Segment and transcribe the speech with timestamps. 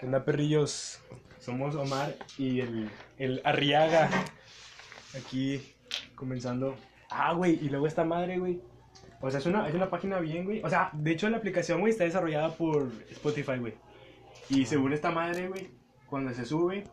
[0.00, 1.02] ¿Qué onda, perrillos?
[1.38, 4.08] Somos Omar y el, el Arriaga.
[5.16, 5.74] Aquí
[6.14, 6.74] comenzando.
[7.10, 8.60] Ah, güey, y luego esta madre, güey.
[9.20, 10.62] O sea, es una, es una página bien, güey.
[10.62, 13.74] O sea, de hecho la aplicación, güey, está desarrollada por Spotify, güey.
[14.48, 15.70] Y según esta madre, güey,
[16.06, 16.84] cuando se sube...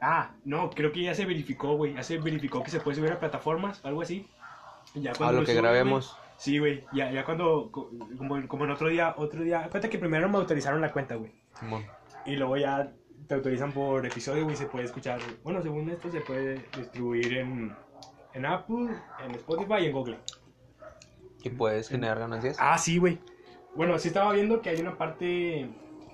[0.00, 1.94] Ah, no, creo que ya se verificó, güey.
[1.94, 4.28] Ya se verificó que se puede subir a plataformas, algo así.
[4.94, 6.16] Ya A cuando lo que sube, grabemos.
[6.36, 6.84] Sí, güey.
[6.92, 7.70] Ya, ya cuando...
[7.70, 9.68] co- Como, como en otro día, otro día...
[9.70, 11.32] Cuenta que primero me autorizaron la cuenta, güey.
[12.26, 12.92] Y luego ya
[13.26, 15.20] te autorizan por episodio, güey, se puede escuchar.
[15.42, 17.74] Bueno, según esto se puede distribuir en,
[18.34, 18.88] en Apple,
[19.24, 20.18] en Spotify y en Google.
[21.42, 22.56] ¿Y puedes generar ganancias?
[22.58, 23.18] Ah, sí, güey.
[23.74, 25.68] Bueno, sí estaba viendo que hay una parte...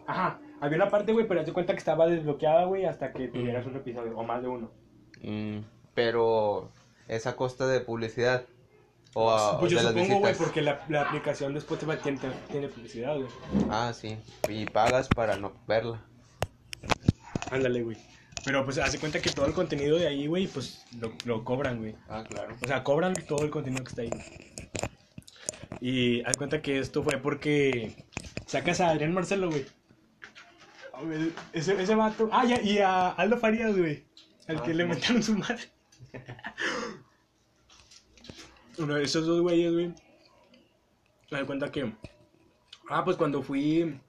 [0.06, 3.66] Ajá, había una parte, güey, pero te cuenta que estaba desbloqueada, güey, hasta que tuvieras
[3.66, 4.70] un episodio, o más de uno.
[5.22, 5.60] Mm,
[5.94, 6.70] pero
[7.06, 8.46] es a costa de publicidad.
[9.14, 12.18] O, a, pues o yo de supongo, güey, porque la, la aplicación de Spotify tiene,
[12.50, 13.28] tiene publicidad, güey.
[13.70, 14.16] Ah, sí.
[14.48, 16.00] Y pagas para no verla.
[17.50, 17.96] Ándale, güey.
[18.44, 21.78] Pero pues hace cuenta que todo el contenido de ahí, güey, pues lo, lo cobran,
[21.78, 21.96] güey.
[22.08, 22.56] Ah, claro.
[22.62, 24.10] O sea, cobran todo el contenido que está ahí.
[25.80, 28.04] Y haz cuenta que esto fue porque
[28.46, 29.66] sacas a Adrián Marcelo, güey.
[31.52, 32.28] Ese, ese vato.
[32.32, 34.04] Ah, ya, y a Aldo Farías, güey.
[34.48, 34.76] Al Ah, que sí.
[34.76, 35.62] le metaron su madre.
[38.80, 39.94] Uno de esos dos güeyes, güey.
[41.30, 41.92] Me cuenta que.
[42.88, 44.00] Ah, pues cuando fui.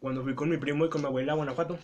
[0.00, 1.78] Cuando fui con mi primo y con mi abuela a Guanajuato.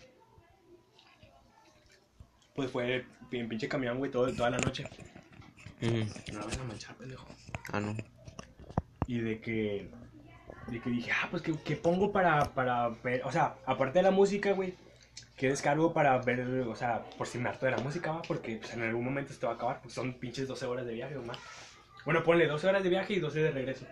[2.55, 4.85] Pues fue bien pinche camión, güey, todo, toda la noche.
[6.33, 7.27] No vas a manchar, pendejo.
[7.73, 7.95] Ah, no.
[9.07, 9.91] Y de que.
[10.69, 12.89] De que dije, ah, pues, ¿qué, qué pongo para, para?
[13.25, 14.75] O sea, aparte de la música, güey,
[15.41, 16.41] ¿qué descargo para ver?
[16.69, 19.33] O sea, por si me harto de la música, va, porque pues, en algún momento
[19.33, 19.81] esto va a acabar.
[19.81, 21.39] Pues son pinches 12 horas de viaje o más.
[22.05, 23.87] Bueno, ponle 12 horas de viaje y 12 de regreso.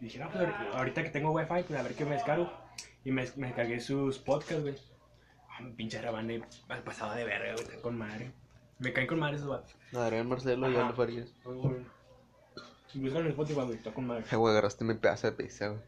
[0.00, 2.48] Y dije, no, pues ahorita- que tengo wifi, pues a ver qué me descargo.
[3.04, 4.76] Y me, me descargué sus podcasts, güey.
[5.50, 6.42] Ah, un pinche rabane
[6.84, 8.30] pasado de verga, güey, con madre.
[8.78, 9.74] Me caen con madre esos vatos.
[9.92, 10.76] Adrián Marcelo y.
[10.76, 11.34] Aldo Farías.
[12.94, 14.24] Buscan en Spotify, güey, está con madre.
[14.30, 15.80] Güey, agarraste mi pedazo de pizza, güey.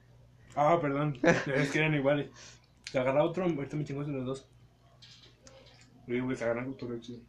[0.57, 1.19] Ah, perdón.
[1.55, 2.31] Es que eran iguales.
[2.91, 4.49] Se agarra otro, ahorita me chingo de los dos.
[6.09, 7.21] Oye, güey, se agarran otro chido.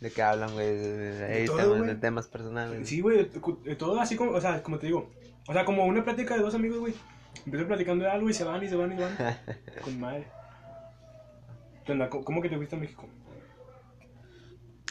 [0.00, 0.66] ¿De qué hablan, güey?
[0.76, 1.82] De, temas, güey.
[1.82, 2.88] de temas personales.
[2.88, 5.10] Sí, güey, de- todo así como, o sea, como te digo.
[5.46, 6.94] O sea, como una plática de dos amigos, güey.
[7.44, 9.16] Empiezo platicando de algo y se van y se van y se van.
[9.84, 10.26] Con madre.
[11.84, 12.08] ¿Qué onda?
[12.08, 13.06] ¿Cómo cómo que te fuiste a México?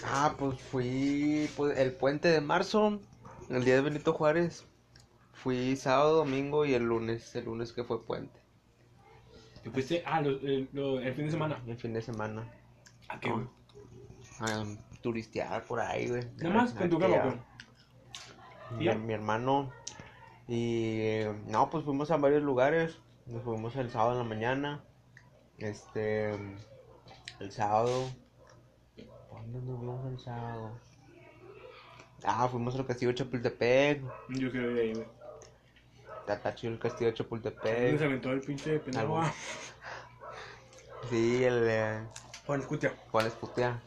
[0.03, 2.99] Ah, pues fui pues, el puente de marzo,
[3.49, 4.65] el día de Benito Juárez.
[5.33, 8.38] Fui sábado, domingo y el lunes, el lunes que fue puente.
[9.63, 10.03] ¿Te fuiste?
[10.05, 11.61] Ah, lo- el, lo- el fin de semana.
[11.67, 12.47] El fin de semana.
[13.09, 13.33] ¿A qué, Ah.
[13.33, 13.47] güey?
[14.41, 14.63] A
[15.01, 16.23] turistear por ahí, güey.
[16.37, 17.37] Nada más con tu a- güey.
[18.77, 18.95] Mi, ¿Y ya?
[18.95, 19.71] mi hermano.
[20.47, 22.97] Y eh, no, pues fuimos a varios lugares.
[23.25, 24.83] Nos fuimos el sábado en la mañana.
[25.57, 26.31] Este.
[27.39, 28.09] El sábado.
[29.31, 30.71] ¿Dónde nos vimos el sábado?
[32.23, 34.01] Ah, fuimos al castillo de Chapultepec.
[34.29, 35.07] Yo quiero ir ahí, güey.
[36.35, 38.01] Está chido el castillo de ¿Dónde se Chapultepec.
[38.01, 39.21] aventó el pinche pendejo?
[41.09, 41.63] Sí, el.
[41.67, 41.99] Eh,
[42.45, 42.93] Juan Escutia.
[43.09, 43.81] Juan Esputea.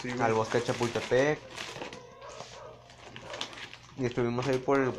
[0.00, 0.10] Sí.
[0.20, 1.38] Al bosque de Chapultepec.
[3.98, 4.92] Y estuvimos ahí por el.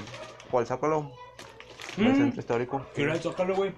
[0.52, 1.12] Por el Zócalo.
[1.96, 2.18] por el Mm.
[2.18, 2.86] centro histórico.
[2.94, 3.74] Que era el Zócalo, güey.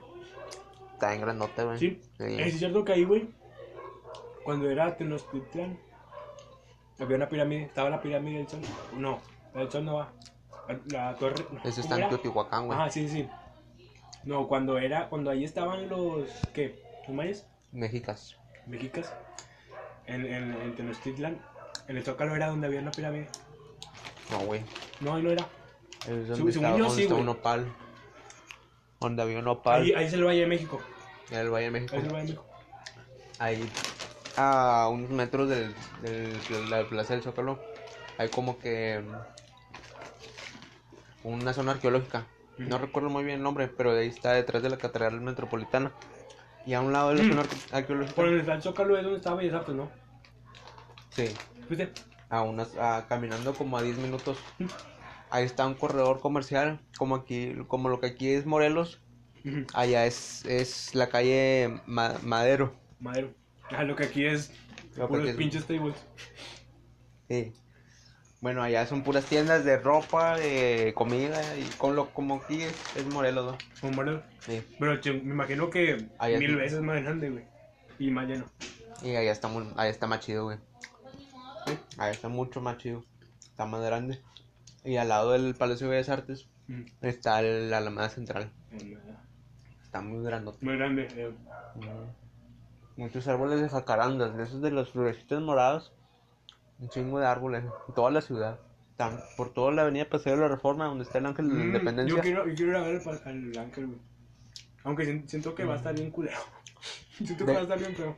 [0.94, 1.78] Está en grandote, güey.
[1.78, 2.02] Sí.
[2.18, 3.30] Es cierto que ahí, güey,
[4.44, 5.80] cuando era Tenochtitlán,
[7.00, 8.60] había una pirámide, estaba la pirámide del sol.
[8.98, 9.22] No,
[9.54, 10.12] la del sol no va.
[10.88, 11.44] La, torre.
[11.46, 12.10] ¿cómo está en?
[12.10, 12.78] Teotihuacán, güey.
[12.80, 13.28] Ajá, sí, sí.
[14.24, 16.84] No, cuando era, cuando ahí estaban los, ¿qué?
[17.08, 17.48] ¿Los mayas?
[17.72, 18.36] Mexicas.
[18.68, 19.14] ¿Mexicas?
[20.06, 21.40] En, en, en Tenochtitlán,
[21.88, 23.28] en el Zócalo era donde había una pirámide.
[24.32, 24.62] No, güey.
[25.00, 25.46] No, ahí no era.
[26.08, 27.22] Es donde Según está, yo, donde sí, güey.
[27.22, 27.74] un opal.
[29.00, 29.82] Donde había un opal.
[29.82, 30.80] Ahí, ahí es el Valle de México.
[31.32, 31.96] El Valle de México.
[31.96, 32.46] Ahí es el Valle de México.
[33.40, 33.70] Ahí.
[34.38, 37.60] A unos metros del, del, la plaza del Zócalo.
[38.18, 39.04] Hay como que.
[41.24, 42.26] Una zona arqueológica.
[42.58, 45.92] No recuerdo muy bien el nombre, pero ahí está detrás de la Catedral Metropolitana.
[46.66, 48.16] Y a un lado de la zona arque- arqueológica.
[48.16, 49.90] Por donde está el Zócalo es donde estaba Bellas Artes, ¿no?
[51.12, 51.26] Sí.
[51.70, 51.92] ¿Viste?
[52.30, 54.38] A unas, a, caminando como a 10 minutos.
[55.32, 59.00] Ahí está un corredor comercial, como aquí, como lo que aquí es Morelos.
[59.74, 62.74] Allá es, es la calle Ma- Madero.
[63.00, 63.34] Madero.
[63.72, 64.52] Ah, lo que aquí es
[64.98, 65.96] Lo que aquí es- pinches tables.
[67.30, 67.54] Sí.
[68.42, 72.74] Bueno, allá son puras tiendas de ropa, de comida y con lo como aquí es,
[72.96, 73.58] es Morelos, ¿no?
[73.82, 74.24] Como Madero.
[74.40, 74.64] Sí.
[74.80, 77.44] Pero me imagino que Allá mil veces más grande, güey.
[78.00, 78.46] Y más lleno.
[79.04, 80.58] Y allá está muy, allá está más chido, güey.
[81.66, 81.78] Sí.
[81.98, 83.04] Allá está mucho más chido.
[83.44, 84.22] Está más grande.
[84.86, 86.84] Y al lado del Palacio de Bellas Artes Mm.
[87.02, 88.52] está el- la Alameda Central.
[89.84, 90.64] Está muy grandote.
[90.64, 91.08] Muy grande.
[91.16, 91.32] eh.
[92.96, 95.92] Muchos árboles de jacarandas, de esos de los florecitos morados.
[96.80, 98.60] Un chingo de árboles en toda la ciudad.
[99.38, 101.68] Por toda la avenida Paseo de la Reforma, donde está el Ángel de la Mm,
[101.68, 102.16] Independencia.
[102.18, 104.00] Yo quiero, yo quiero ir a ver al, ángel, güey.
[104.84, 106.38] Aunque si- siento que va a estar bien culero.
[107.18, 108.18] siento que De- va a estar bien feo.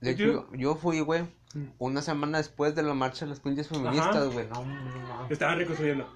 [0.00, 1.22] De hecho, yo- fui, güey,
[1.54, 1.64] Mm.
[1.78, 4.46] una semana después de la marcha de las pinches feministas, güey.
[4.48, 4.74] No, no,
[5.24, 5.26] no.
[5.28, 6.06] Estaban reconstruyendo.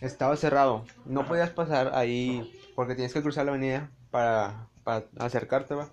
[0.00, 0.84] Estaba cerrado.
[1.04, 1.28] No Ajá.
[1.28, 5.88] podías pasar ahí porque tienes que cruzar la avenida para, para acercarte, va.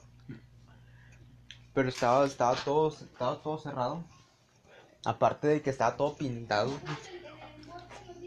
[1.74, 4.04] Pero estaba, estaba todo, estaba todo cerrado.
[5.08, 6.70] Aparte de que estaba todo pintado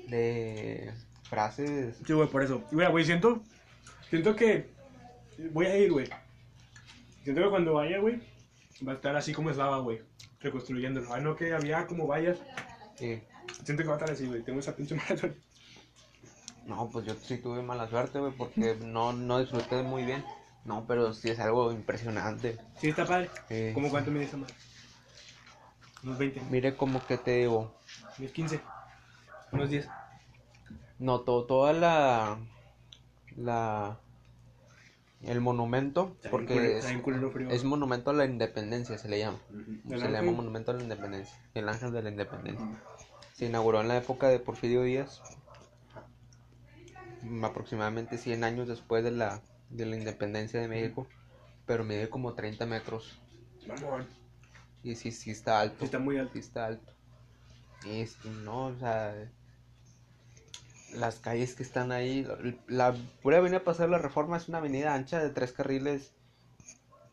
[0.09, 0.91] de
[1.29, 1.95] frases.
[2.07, 2.65] Sí, güey, por eso.
[2.73, 3.43] Güey, güey, siento,
[4.09, 4.71] siento que
[5.53, 6.09] voy a ir, güey.
[7.23, 8.23] Siento que cuando vaya, güey,
[8.89, 10.01] va a estar así como estaba, güey.
[10.41, 11.13] Reconstruyéndolo.
[11.13, 12.39] Ah, no, que había como vallas.
[12.95, 13.23] Sí.
[13.63, 14.43] Siento que va a estar así, güey.
[14.43, 15.39] Tengo esa pinche mala suerte.
[16.65, 20.25] No, pues yo sí tuve mala suerte, güey, porque no, no disfruté muy bien.
[20.65, 22.57] No, pero sí es algo impresionante.
[22.79, 23.29] Sí, está padre.
[23.51, 23.73] Sí.
[23.75, 24.55] ¿Cómo cuánto mide esa madre?
[26.03, 27.75] Unos 20, Mire como que te digo.
[28.19, 28.61] unos 15,
[29.53, 29.89] unos 10.
[30.99, 32.39] No, to- toda la.
[33.37, 33.99] La.
[35.23, 39.39] El monumento, Está porque es, bien es monumento a la independencia, se le llama.
[39.51, 39.91] Ujú.
[39.91, 41.37] Se El le llama monumento a la independencia.
[41.53, 42.67] El ángel de la independencia.
[43.35, 45.21] Se inauguró en la época de Porfirio Díaz.
[47.23, 51.07] mm, Aproximadamente 100 años después de la, de la independencia de México.
[51.67, 53.21] Pero mide como 30 metros.
[54.83, 55.77] Y sí, sí está alto.
[55.81, 56.33] Sí, está muy alto.
[56.35, 56.93] Sí está alto.
[57.85, 59.15] Y es- no, o sea,
[60.95, 62.27] las calles que están ahí,
[62.67, 66.13] la pura avenida Paseo de la Reforma es una avenida ancha de tres carriles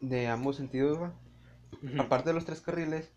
[0.01, 1.11] de ambos sentidos.
[1.99, 3.11] Aparte de los tres carriles,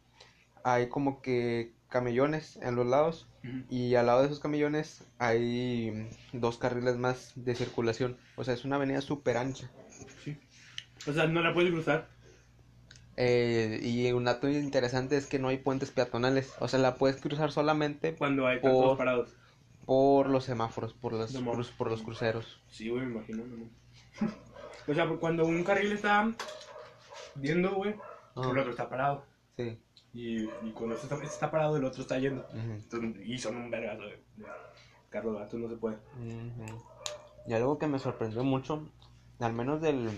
[0.65, 3.27] hay como que camellones en los lados
[3.71, 8.19] y al lado de esos camellones hay dos carriles más de circulación.
[8.37, 9.71] O sea, es una avenida súper ancha.
[10.23, 10.37] Sí.
[11.07, 12.09] O sea, no la puedes cruzar.
[13.23, 16.55] Eh, y un dato interesante es que no hay puentes peatonales.
[16.59, 19.35] O sea, la puedes cruzar solamente Cuando hay tantos Por- parados.
[19.85, 22.63] por los semáforos, por los, No cruz- por los cruceros.
[22.71, 23.45] Sí, güey, me imagino.
[23.45, 23.67] no
[24.89, 26.33] o sea, cuando un carril está
[27.35, 27.91] viendo, güey,
[28.37, 29.25] el otro está parado.
[29.57, 29.79] Sí.
[30.15, 32.47] Y, y cuando este está, este está parado, el otro está yendo.
[32.55, 34.17] Entonces, y son un vergazo, güey.
[35.11, 35.97] Carlos Gatos no se puede.
[37.47, 38.89] Y algo que me sorprendió mucho,
[39.41, 40.09] al menos del,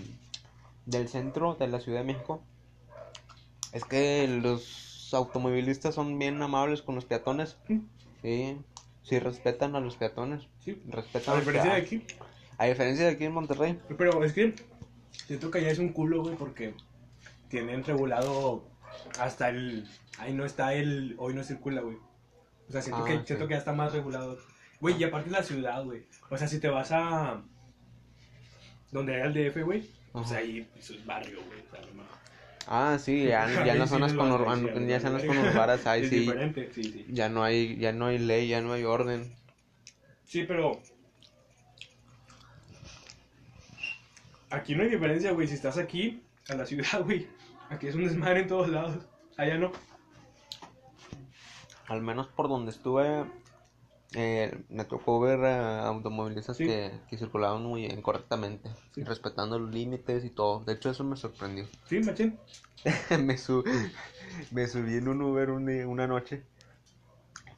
[0.85, 2.43] del centro de la Ciudad de México,
[3.73, 7.57] es que los automovilistas son bien amables con los peatones.
[7.67, 7.79] Mm.
[8.21, 8.57] Sí,
[9.03, 10.47] sí respetan a los peatones.
[10.59, 10.81] Sí.
[10.87, 12.03] Respetan A los diferencia de aquí.
[12.57, 13.79] A diferencia de aquí en Monterrey.
[13.97, 14.55] Pero es que
[15.27, 16.73] siento que allá es un culo, güey, porque
[17.49, 18.63] tienen regulado
[19.19, 19.87] hasta el.
[20.19, 21.15] Ahí no está el.
[21.17, 21.97] Hoy no circula, güey.
[22.69, 23.23] O sea, siento, Ah, que, sí.
[23.25, 24.37] siento que ya está más regulado.
[24.79, 26.05] Güey, y aparte la ciudad, güey.
[26.29, 27.41] O sea, si te vas a.
[28.91, 29.89] Donde era el DF, güey.
[30.11, 30.37] Pues Ajá.
[30.37, 31.59] ahí eso es barrio, güey.
[31.61, 32.03] O sea, no.
[32.67, 35.23] Ah, sí, ya, ya en las zonas es con barrio, urban- sí, ya en las
[35.23, 35.81] conurbadas,
[36.73, 37.05] sí.
[37.09, 39.33] ya no hay, ya no hay ley, ya no hay orden.
[40.25, 40.79] Sí, pero.
[44.49, 45.47] Aquí no hay diferencia, güey.
[45.47, 47.27] Si estás aquí, a la ciudad, güey.
[47.69, 48.97] Aquí es un desmadre en todos lados.
[49.37, 49.71] Allá no.
[51.87, 53.25] Al menos por donde estuve,
[54.15, 56.65] eh, me tocó ver a automovilistas Sí.
[56.65, 59.03] que, que circulaban muy incorrectamente, Sí.
[59.03, 60.63] respetando los límites y todo.
[60.63, 61.65] De hecho, eso me sorprendió.
[61.87, 62.37] Sí, machín.
[63.23, 63.63] me, su-
[64.51, 66.43] me subí en un Uber una noche,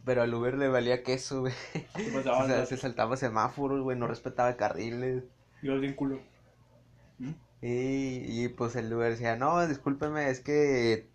[0.05, 1.53] pero al Uber le valía queso, güey.
[1.73, 5.23] ¿Qué O sea, se saltaba semáforos, güey, no respetaba carriles.
[5.61, 6.19] Yo bien culo.
[7.17, 7.31] ¿Mm?
[7.61, 11.09] Y, y pues el Uber decía, no, discúlpeme, es que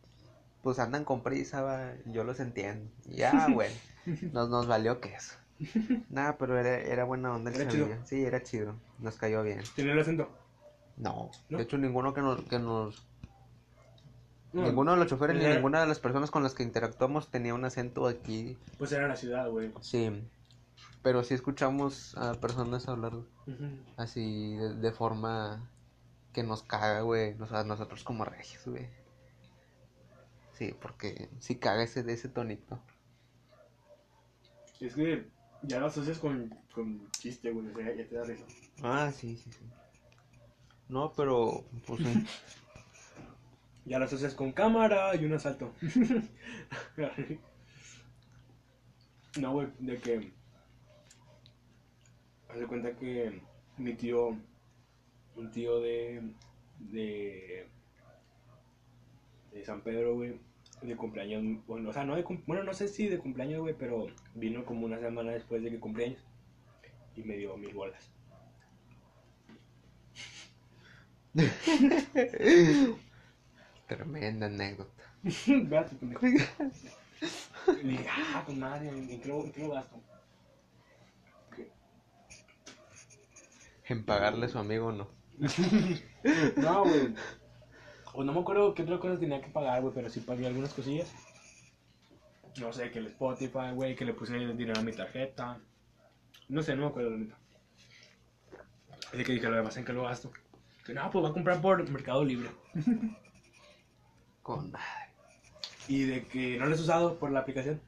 [0.62, 2.90] pues andan con prisa, va, yo los entiendo.
[3.08, 3.74] Y Ya, bueno,
[4.32, 5.36] nos, nos valió queso.
[6.10, 7.88] Nada, pero era, era buena onda el Era chido.
[8.04, 9.60] Sí, era chido, nos cayó bien.
[9.74, 10.28] Tiene el acento.
[10.96, 11.56] No, ¿No?
[11.58, 13.06] de hecho ninguno que nos, que nos
[14.52, 17.30] No, ninguno de los choferes ni Era- ninguna de las personas con las que interactuamos
[17.30, 18.58] tenía un acento aquí.
[18.78, 19.72] Pues era la ciudad, güey.
[19.80, 20.22] Sí,
[21.02, 23.12] pero sí escuchamos a personas hablar
[23.96, 25.68] así de, de forma
[26.32, 28.88] que nos caga, güey, nos- a nosotros como regios, güey.
[30.52, 32.78] Sí, porque sí caga ese de ese tonito.
[34.80, 35.28] Es que
[35.62, 37.68] ya lo asocias con, con chiste, güey.
[37.68, 38.46] O sea, ya te da risa.
[38.82, 39.64] Ah, sí, sí, sí.
[40.88, 42.26] No, pero pues sí.
[43.86, 45.72] Ya lo asocias con cámara y un asalto.
[49.40, 50.32] no, güey, de que.
[52.48, 53.40] Haz de cuenta que
[53.78, 54.36] mi tío.
[55.36, 56.34] Un tío de.
[56.78, 57.66] de.
[59.52, 60.38] de San Pedro, güey.
[60.82, 61.64] De cumpleaños.
[61.66, 64.86] Bueno, o sea, no de Bueno, no sé si de cumpleaños, güey, pero vino como
[64.86, 66.24] una semana después de que cumpleaños.
[67.16, 68.10] Y me dio mil bolas.
[73.88, 75.04] Tremenda anécdota.
[75.70, 76.26] Véate, pendejo.
[77.82, 80.00] Y dije, ah, con madre, ¿en qué lo, en qué lo gasto?
[83.84, 85.08] En pagarle a su amigo no.
[86.56, 87.14] No, güey.
[88.12, 90.72] O no me acuerdo qué otras cosas tenía que pagar, güey, pero sí pagué algunas
[90.74, 91.12] cosillas.
[92.60, 95.58] No sé, que el Spotify, güey, que le puse dinero a mi tarjeta.
[96.48, 97.38] No sé, no me acuerdo, neta.
[99.12, 100.32] Así que dije, lo demás en qué lo gasto.
[100.84, 102.50] Que no, pues voy a comprar por Mercado Libre.
[104.42, 104.86] Con madre.
[105.88, 107.80] Y de que no lo has usado por la aplicación.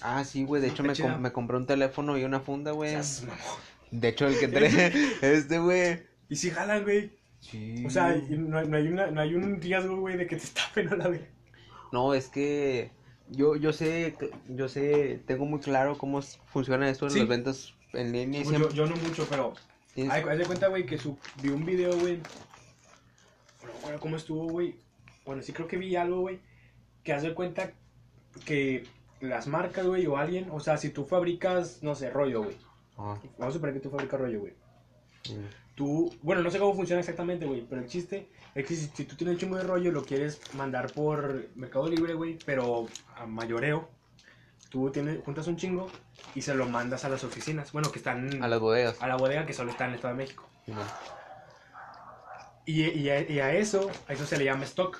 [0.00, 0.60] Ah, sí, güey.
[0.62, 2.90] De hecho, me, com- me compré un teléfono y una funda, güey.
[2.90, 3.38] Seas mamón.
[3.90, 4.92] De hecho, el que trae
[5.22, 6.02] este, güey.
[6.28, 7.12] Y si jalan, güey.
[7.42, 7.84] Sí.
[7.84, 10.44] O sea, no, hay- no hay una, no hay un riesgo, güey, de que te
[10.44, 11.22] estafen a la vez.
[11.92, 12.90] No, es que
[13.28, 14.16] yo, yo sé,
[14.48, 17.18] yo sé, tengo muy claro cómo funciona esto en Sí.
[17.18, 18.40] las ventas en línea.
[18.40, 19.52] y Pues yo, siempre yo no mucho, pero
[20.10, 22.16] haz de cuenta, güey, que su- vi un video, güey.
[23.62, 24.76] No me acuerdo cómo estuvo, güey.
[25.26, 26.38] Bueno, sí creo que vi algo, güey.
[27.04, 27.72] Que haz de cuenta
[28.46, 28.84] que
[29.20, 32.56] las marcas, güey, o alguien, o sea, si tú fabricas, no sé, rollo, güey.
[32.96, 34.54] Ah, Vamos a suponer que tú fabricas rollo, güey.
[35.22, 35.36] sí.
[35.74, 39.04] Tú, bueno, no sé cómo funciona exactamente, güey, pero el chiste es que si, si
[39.04, 42.86] tú tienes un chingo de rollo, lo quieres mandar por Mercado Libre, güey, pero
[43.16, 43.88] a mayoreo.
[44.68, 45.88] Tú tienes, juntas un chingo
[46.34, 49.02] y se lo mandas a las oficinas, bueno, que están A las bodegas.
[49.02, 50.48] a la bodega que solo está en el Estado de México.
[50.66, 50.72] Sí.
[52.64, 54.98] Y, y a, y a eso, a eso se le llama stock.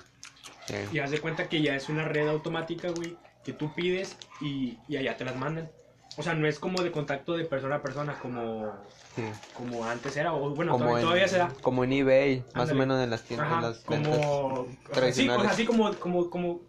[0.67, 0.75] Sí.
[0.93, 4.79] Y haz de cuenta que ya es una red automática, güey, que tú pides y,
[4.89, 5.71] y allá te las mandan.
[6.19, 8.73] O sea, no es como de contacto de persona a persona como,
[9.15, 9.23] Sí.
[9.55, 11.53] como antes era, o bueno, como, todavía, en, todavía se da.
[11.63, 14.67] como en eBay, más o menos en las tiendas, en Ajá, las ventas como,
[15.13, 16.61] sí, sea, así como, como, como,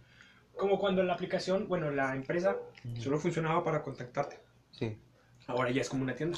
[0.58, 2.56] como cuando la aplicación, bueno, la empresa
[3.00, 4.40] solo funcionaba para contactarte.
[4.72, 4.98] Sí.
[5.48, 6.38] Ahora ya es como una tienda.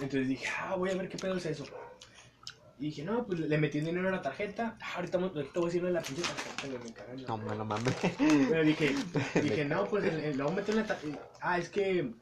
[0.00, 1.64] Entonces dije, ah, voy a ver qué pedo es eso.
[2.78, 4.76] Y dije, no, pues le metí dinero a la tarjeta.
[4.80, 7.22] Ah, ahorita, ahorita voy a decirle la pinche tarjeta, güey, me cagan.
[7.26, 7.94] No me lo mames.
[8.16, 8.94] Pero dije,
[9.42, 10.04] dije, no, pues
[10.36, 11.18] lo voy a meter en la tarjeta.
[11.40, 12.12] Ah, es que.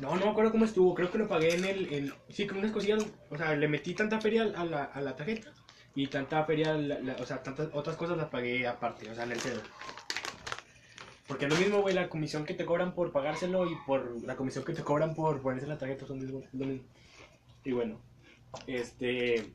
[0.00, 0.94] No, no me acuerdo cómo estuvo.
[0.94, 1.92] Creo que lo pagué en el.
[1.92, 3.04] En, sí, con unas cosillas.
[3.30, 5.52] O sea, le metí tanta feria a la, a la tarjeta.
[5.94, 6.74] Y tanta feria.
[7.20, 9.10] o sea, tantas otras cosas las pagué aparte.
[9.10, 9.60] O sea, en el cedo.
[11.28, 14.36] Porque es lo mismo, güey, la comisión que te cobran por pagárselo y por la
[14.36, 16.82] comisión que te cobran por ponerse la tarjeta son lo mismo.
[17.64, 18.00] Y bueno,
[18.66, 19.52] este.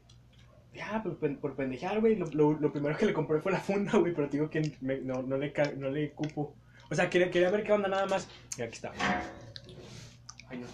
[0.74, 2.15] Ya, pen- por pendejar, güey.
[2.15, 4.13] Lo, lo- lo primero que le compré fue la funda, güey.
[4.13, 6.56] Pero digo que no, no, le, no le cupo.
[6.89, 8.27] O sea, quería, quería ver qué onda nada más.
[8.58, 8.94] Y aquí está.
[10.50, 10.68] Ay, no.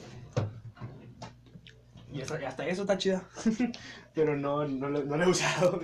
[2.12, 3.27] Y hasta, hasta eso está chida.
[4.13, 5.82] pero no, no, lo- no lo he usado.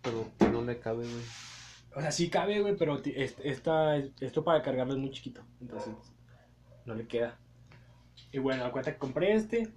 [0.00, 1.24] Pero no le cabe, güey.
[1.94, 5.42] O sea, sí cabe, güey, pero esta, esto para cargarlo es muy chiquito.
[5.60, 5.94] Entonces,
[6.86, 7.38] no le queda.
[8.30, 9.68] Y bueno, da cuenta que compré este.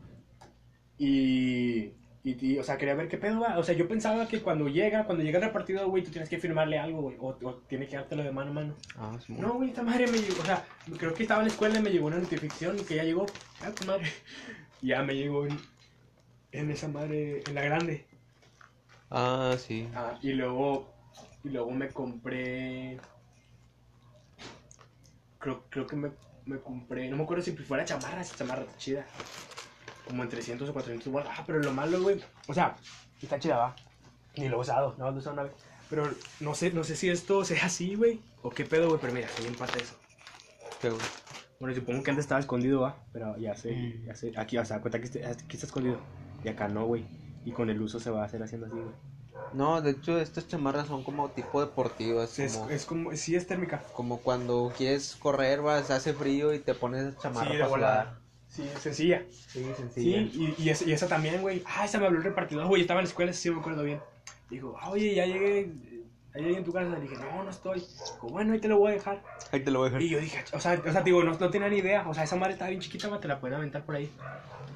[0.97, 1.91] Y,
[2.25, 3.59] y, y, o sea, quería ver qué pedo va.
[3.59, 6.39] O sea, yo pensaba que cuando llega, cuando llega el repartidor, güey, tú tienes que
[6.39, 7.15] firmarle algo, güey.
[7.19, 8.73] O, o tienes que dártelo de mano a mano.
[8.97, 9.33] Ah, sí.
[9.33, 10.41] No, güey, esta madre me llegó.
[10.41, 10.65] O sea,
[10.97, 13.27] creo que estaba en la escuela y me llegó una notificación que ya llegó.
[13.61, 14.11] Ah, tu madre.
[14.81, 15.55] Y ya me llegó en,
[16.51, 18.07] en esa madre, en la grande.
[19.11, 19.87] Ah, sí.
[19.93, 20.91] Ah, y luego,
[21.43, 22.97] y luego me compré.
[25.37, 26.09] Creo, creo que me,
[26.47, 27.07] me compré.
[27.07, 29.05] No me acuerdo si fuera chamarra, esa chamarra está chida.
[30.07, 31.29] Como en 300 o 400 bolas.
[31.31, 32.21] Ah, pero lo malo, güey.
[32.47, 32.75] O sea,
[33.21, 33.75] está chida, va.
[34.37, 35.53] Ni lo he usado, no lo he usado una vez.
[35.89, 36.09] Pero
[36.39, 38.19] no sé, no sé si esto sea así, güey.
[38.41, 38.99] O qué pedo, güey.
[39.01, 39.95] Pero mira, se bien pasa eso.
[40.81, 41.01] Qué güey.
[41.59, 42.97] Bueno, supongo que antes estaba escondido, va.
[43.13, 44.33] Pero ya sé, ya sé.
[44.35, 45.99] Aquí, o sea, cuenta que este- aquí está escondido.
[46.43, 47.05] Y acá no, güey.
[47.45, 48.93] Y con el uso se va a hacer haciendo así, güey.
[49.53, 52.37] No, de hecho, estas chamarras son como tipo deportivas.
[52.39, 53.83] Es, como, es como, sí es térmica.
[53.93, 58.19] como cuando quieres correr, vas, hace frío y te pones chamarra Sí, para volada.
[58.55, 59.23] Sí, sencilla.
[59.29, 60.17] Sí, Sí, sencilla.
[60.17, 61.61] y, y, esa, y esa también, güey.
[61.65, 62.81] Ah, esa me habló el repartidor, güey.
[62.81, 63.99] Estaba en la escuela, sí me acuerdo bien.
[64.49, 65.69] Dijo, ah, oye, ya llegué.
[66.33, 66.89] Ya llegué en tu casa.
[66.89, 67.79] Le dije, no, no estoy.
[67.79, 69.21] Dijo, bueno, ahí te lo voy a dejar.
[69.51, 70.01] Ahí te lo voy a dejar.
[70.01, 72.07] Y yo dije, o sea, o sea digo, no, no tenía ni idea.
[72.07, 74.09] O sea, esa madre estaba bien chiquita, va, te la pueden aventar por ahí.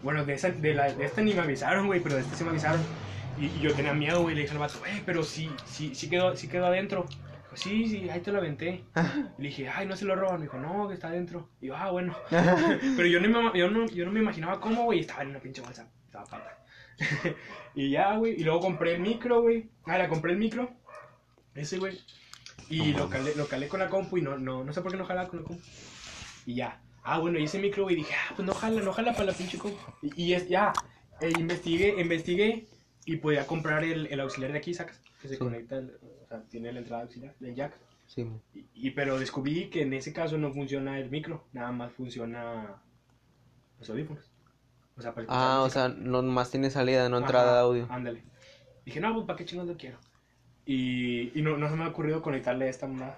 [0.03, 2.43] Bueno, de, esa, de, la, de esta ni me avisaron, güey, pero de esta sí
[2.43, 2.81] me avisaron.
[3.39, 4.35] Y, y yo tenía miedo, güey.
[4.35, 7.05] Le dije al vato, güey, pero sí, sí, sí quedó, sí quedó adentro.
[7.59, 8.83] Sí, sí, ahí te lo aventé.
[9.37, 10.39] Y le dije, ay, no se lo roban.
[10.39, 11.49] Me dijo, no, que está adentro.
[11.61, 12.15] Y yo, ah, bueno.
[12.29, 14.99] Pero yo no, me, yo, no, yo no me imaginaba cómo, güey.
[15.01, 15.87] Estaba en una pinche bolsa.
[16.05, 16.57] Estaba pata.
[17.75, 18.39] y ya, güey.
[18.39, 19.69] Y luego compré el micro, güey.
[19.85, 20.69] Ah, la compré el micro.
[21.53, 21.99] Ese, güey.
[22.69, 24.97] Y lo calé, lo calé con la compu y no, no, no sé por qué
[24.97, 25.61] no jalaba con la compu.
[26.45, 26.81] Y ya.
[27.03, 29.33] Ah, bueno, y ese micro, güey, dije, ah, pues no jala, no jala para la
[29.33, 29.77] pinche compu.
[30.01, 30.71] Y, y es, ya,
[31.21, 32.67] eh, investigué, investigué
[33.05, 35.39] y podía comprar el, el auxiliar de aquí, sacas, que se Sí.
[35.39, 37.73] conecta, el- o sea, tiene la entrada auxiliar del jack.
[38.07, 38.27] Sí.
[38.53, 42.81] Y, y- pero descubrí que en ese caso no funciona el micro, nada más funciona
[43.79, 44.31] los audífonos.
[44.97, 47.87] O sea, para Ah, o sea, no más tiene salida, no Ajá, entrada de audio.
[47.89, 48.23] Ándale.
[48.85, 49.97] Dije, no, pues ¿para qué chingos lo quiero?
[50.65, 53.15] Y, y no, no se me ha ocurrido conectarle a esta mamá.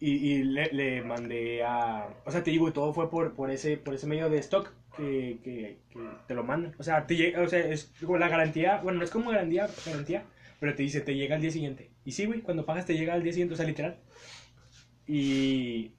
[0.00, 2.08] Y, y le, le mandé a...
[2.24, 5.38] O sea, te digo, todo fue por, por, ese, por ese medio de stock que,
[5.42, 6.74] que, que te lo mandan.
[6.78, 10.24] O sea, te o sea, es como la garantía, bueno, no es como garantía, garantía,
[10.60, 11.90] pero te dice, te llega al día siguiente.
[12.04, 13.98] Y sí, güey, cuando pagas te llega al día siguiente, o sea, literal.
[15.06, 15.92] Y,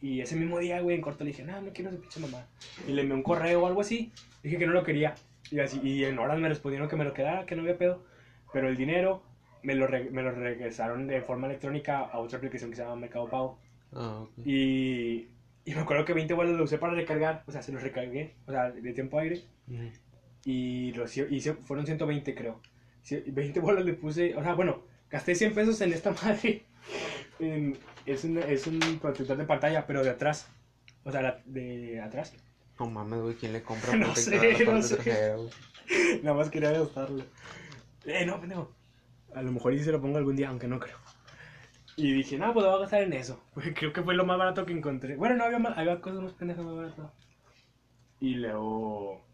[0.00, 2.46] y ese mismo día, güey, en corto le dije, no, no quiero esa pinche mamá.
[2.86, 4.12] Y le envié un correo o algo así.
[4.42, 5.14] Dije que no lo quería.
[5.50, 8.04] Y, así, y en horas me respondieron que me lo quedara, que no había pedo.
[8.52, 9.22] Pero el dinero
[9.62, 12.96] me lo, re- me lo regresaron de forma electrónica a otra aplicación que se llama
[12.96, 13.58] Mercado Pago.
[13.92, 14.30] Ah, ok.
[14.46, 15.28] Y,
[15.64, 17.44] y me acuerdo que 20 bolas lo usé para recargar.
[17.46, 18.34] O sea, se los recargué.
[18.46, 19.42] O sea, de tiempo aire.
[20.44, 22.60] Y, los, y se- fueron 120, creo.
[23.08, 24.36] Sí, 20 bolas le puse.
[24.36, 26.62] O sea, bueno, gasté 100 pesos en esta madre.
[27.38, 30.46] En- es, un, es un protector de pantalla, pero de atrás.
[31.04, 32.34] O sea, la- de atrás.
[32.78, 35.34] No mames, güey, ¿quién le compra No sé, no sé.
[36.22, 37.24] Nada más quería gastarlo.
[38.04, 38.70] Eh, no, pendejo.
[39.34, 40.98] A lo mejor y se lo pongo algún día, aunque no creo.
[41.96, 43.42] Y dije, no, pues lo voy a gastar en eso.
[43.54, 45.16] Porque creo que fue lo más barato que encontré.
[45.16, 47.10] Bueno, no había, más, había cosas más pendejas más baratas.
[48.20, 49.24] Y luego.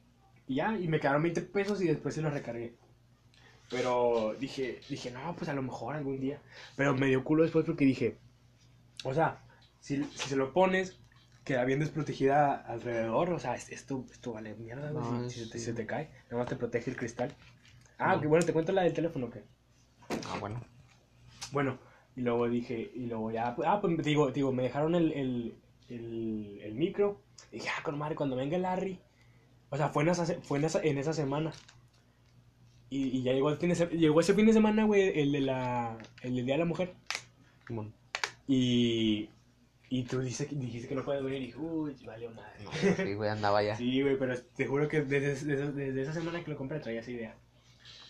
[0.47, 2.75] Y ya, y me quedaron 20 pesos y después se los recargué.
[3.71, 6.41] Pero dije, dije, no, pues a lo mejor algún día.
[6.77, 8.19] Pero me dio culo después porque dije,
[9.05, 9.43] o sea,
[9.81, 10.99] si, si se lo pones,
[11.45, 13.31] queda bien desprotegida alrededor.
[13.31, 14.91] O sea, es- esto, esto vale mierda.
[14.91, 17.35] No, si, si te, cae, nada más te protege el cristal.
[17.99, 18.21] Ah, No.
[18.21, 19.43] que bueno, te cuento la del teléfono, que
[20.29, 20.61] Ah, bueno.
[21.53, 21.79] Bueno,
[22.17, 25.55] y luego dije, y luego ya, ah, pues digo, digo, me dejaron el, el,
[25.89, 27.21] el, el micro.
[27.51, 28.99] Y dije, ah, con madre, cuando venga Larry.
[29.71, 31.53] O sea, fue en esa, se- fue en esa, en esa semana.
[32.95, 35.33] Y, y ya llegó, el fin de se- llegó ese fin de semana, güey, el
[35.33, 36.95] de la, el del Día de la Mujer.
[38.47, 39.29] Y,
[39.89, 42.53] y tú dices, que- dijiste que no puedes venir y dije, uy, valió madre.
[42.65, 42.71] No,
[43.05, 43.77] sí, güey, andaba ya.
[43.77, 47.01] Sí, güey, pero te juro que desde, desde- desde esa semana que lo compré traía
[47.01, 47.35] esa idea.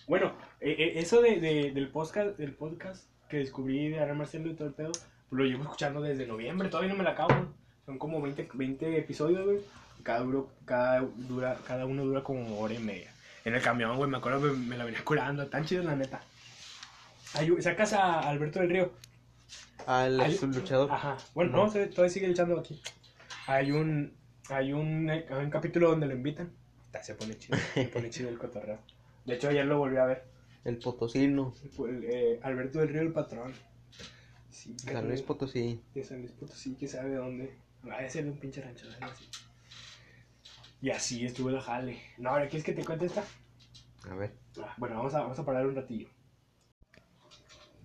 [0.06, 4.50] Bueno, eh, eh, eso de, de- del, podcast, del podcast que descubrí de Ana Marcelo
[4.50, 7.34] y todo el pedo, pues lo llevo escuchando desde noviembre, todavía no me la acabo.
[7.86, 9.58] Son como 20, 20 episodios, güey.
[10.02, 13.10] Cada, duro, cada, dura, cada uno dura como hora y media.
[13.44, 16.20] En el camión, güey, me acuerdo que me la venía curando, tan chido la neta.
[17.60, 18.92] Sacas a Alberto del Río.
[19.86, 20.90] Al Hay- luchador.
[20.90, 21.16] Ajá.
[21.34, 22.80] Bueno, no, se- todavía sigue luchando aquí.
[23.46, 24.14] Hay un,
[24.48, 26.50] hay un, hay un capítulo donde lo invitan.
[27.02, 28.78] Se pone chido, se pone chido el cotorreo.
[29.24, 30.24] De hecho, ayer lo volví a ver.
[30.64, 31.54] El potosino.
[31.86, 33.52] El, eh, Alberto del Río, el patrón.
[34.50, 35.82] Sí, San Luis Potosí.
[35.94, 37.54] De San Luis Potosí, que sabe dónde.
[37.86, 39.28] Va a ser un pinche rancho, así.
[40.84, 41.98] Y así estuvo el jale.
[42.18, 43.24] No, ahora, ¿quieres que te cuente esta?
[44.10, 44.34] A ver.
[44.62, 46.08] Ah, Bueno, vamos a, vamos a parar un ratillo.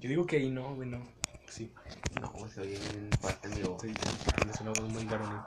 [0.02, 1.02] Yo digo que ahí no, güey, no.
[1.48, 1.72] Sí.
[2.20, 3.82] No, se oye bien fuerte mi voz.
[3.82, 3.94] Sí,
[4.52, 5.40] es una voz muy varonil.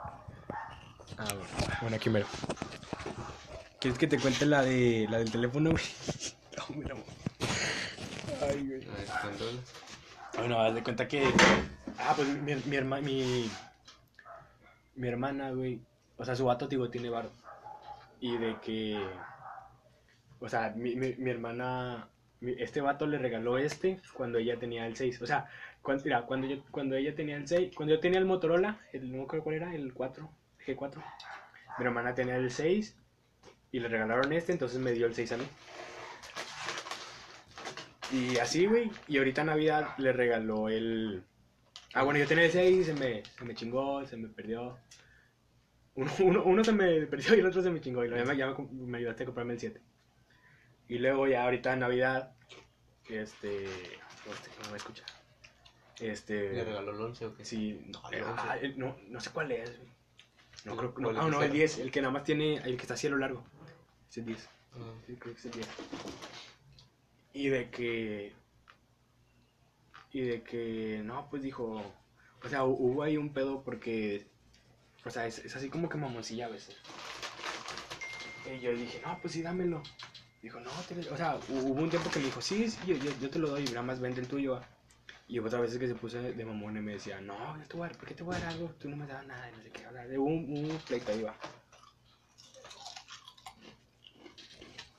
[1.15, 1.45] Ah, bueno.
[1.81, 2.25] Bueno, aquí mero.
[3.79, 5.83] ¿Quieres que te cuente la de la del teléfono, güey?
[6.57, 7.05] No, mira, amor.
[8.49, 8.87] Ay, güey.
[9.11, 9.37] A ver.
[10.39, 11.23] Bueno, haz de cuenta que.
[11.99, 13.47] Ah, pues mi, mi, herma- mi,
[14.95, 15.79] mi hermana, güey.
[16.17, 17.29] O sea, su vato, digo, tiene bar.
[18.23, 18.97] Y de que.
[20.39, 22.07] O sea, mi, mi, hermana.
[22.39, 25.21] este vato le regaló este cuando ella tenía el 6.
[25.21, 25.49] O sea,
[25.81, 27.73] cuando, mira, cuando, yo, cuando ella tenía el 6.
[27.75, 30.29] Cuando yo tenía el Motorola, el, no acuerdo cuál era, el 4,
[30.65, 31.03] G4.
[31.79, 32.95] Mi hermana tenía el 6.
[33.73, 35.45] Y le regalaron este, entonces me dio el 6 a mí.
[38.13, 38.89] Y así, güey.
[39.09, 41.25] Y ahorita Navidad le regaló el.
[41.93, 44.77] Ah, bueno, yo tenía el 6, se me, se me chingó, se me perdió.
[45.95, 48.03] Uno, uno, uno se me perdió y el otro se me chingó.
[48.03, 49.81] Y luego ya, me, ya me, me ayudaste a comprarme el 7.
[50.87, 52.35] Y luego ya ahorita en Navidad.
[53.09, 53.65] Este.
[54.29, 55.05] Hostia, no me va a escuchar.
[55.99, 56.51] Este.
[56.53, 57.45] ¿Le regaló el 11 o qué?
[57.45, 58.33] Sí, no, el eh, 11.
[58.47, 59.71] ah, el- no, no sé cuál es.
[60.65, 61.01] No ¿El- creo que.
[61.03, 61.53] No, es ah, no, el cero?
[61.53, 62.55] 10, el que nada más tiene.
[62.57, 63.43] El que está a cielo largo.
[64.09, 64.49] Es el 10.
[64.73, 65.67] Ah, Sí, creo que es el 10.
[67.33, 68.33] Y de que.
[70.11, 71.01] Y de que.
[71.03, 71.83] No, pues dijo.
[72.43, 74.27] O sea, hu- hubo ahí un pedo porque.
[75.05, 76.75] O sea, es, es así como que mamoncilla a veces.
[78.45, 79.81] Y yo dije, no, pues sí, dámelo.
[80.41, 80.71] Dijo, no,
[81.11, 83.49] o sea, hu- hubo un tiempo que me dijo, sí, sí, yo, yo, te lo
[83.49, 84.55] doy, nada más vende el tuyo.
[84.57, 84.67] ah".
[85.27, 87.85] Y otras veces que se puso de mamón y me decía, no, yo te voy
[87.85, 88.69] a dar, ¿por qué te voy a dar algo?
[88.79, 89.81] Tú no me das nada, y no sé qué.
[89.83, 91.37] Sea, hubo un, un pleito ahí va.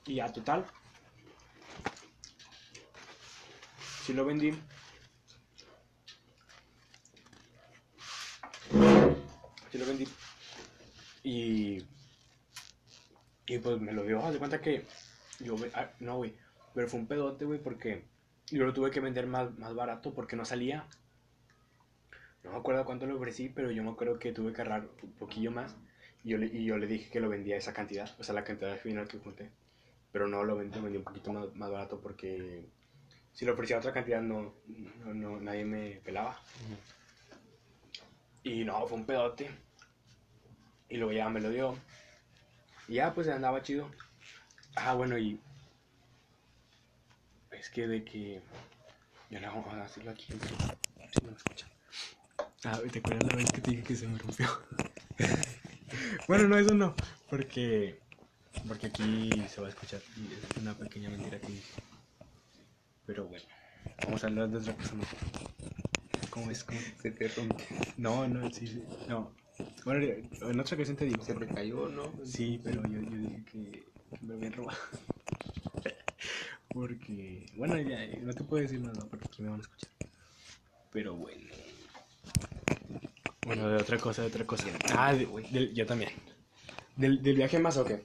[0.06, 0.70] Y ya, total.
[4.04, 4.52] Sí lo vendí.
[9.74, 10.06] Sí lo vendí.
[11.24, 11.82] Y.
[13.46, 14.24] Y pues me lo dio.
[14.24, 14.84] Haz de cuenta que.
[15.40, 16.32] Yo, ah, no, güey.
[16.74, 18.04] Pero fue un pedote, güey, porque
[18.52, 20.87] yo lo tuve que vender más, más barato porque no salía.
[22.44, 25.12] No me acuerdo cuánto lo ofrecí, pero yo me acuerdo que tuve que ahorrar un
[25.14, 25.74] poquillo más.
[26.22, 28.44] Y yo, le, y yo le dije que lo vendía esa cantidad, o sea, la
[28.44, 29.50] cantidad final que junté.
[30.12, 32.64] pero no lo vendí, vendí un poquito más, más barato porque
[33.32, 34.54] si lo ofrecía otra cantidad no,
[35.04, 36.40] no, no- nadie me pelaba.
[38.44, 39.50] Y no, fue un pedote.
[40.90, 41.76] Y luego ya me lo dio.
[42.87, 43.90] Y ya, pues andaba chido.
[44.76, 45.40] Ah, bueno, y.
[47.50, 48.42] Es que de que.
[49.30, 50.26] Ya no vamos a aquí.
[50.33, 51.70] Si me escuchan.
[52.64, 54.46] Ah, ¿te acuerdas la vez que te dije que se me rompió?
[56.28, 56.94] bueno, no, eso no.
[57.30, 57.98] Porque.
[58.68, 60.00] Porque aquí se va a escuchar.
[60.00, 61.83] Es una pequeña mentira que dije.
[63.07, 63.44] Pero bueno.
[64.04, 64.94] Vamos a hablar de otra cosa.
[66.35, 66.64] ¿Cómo es?
[66.64, 66.81] ¿Cómo?
[67.01, 67.64] Se te rompió.
[67.97, 68.83] No, no, sí, sí.
[69.09, 69.31] No.
[69.85, 71.25] Bueno, en otra ocasión te digo.
[71.25, 72.12] Se te cayó, ¿no?
[72.25, 73.85] Sí, pero yo, yo dije que,
[74.23, 74.77] me habían robado.
[76.75, 79.90] Porque, bueno, ya, no te puedo decir nada porque me van a escuchar.
[80.92, 81.47] Pero bueno.
[83.47, 84.66] Bueno, de otra cosa, de otra cosa.
[84.92, 86.11] Ah, de- del- yo también.
[86.97, 88.03] ¿Del, del viaje más o qué?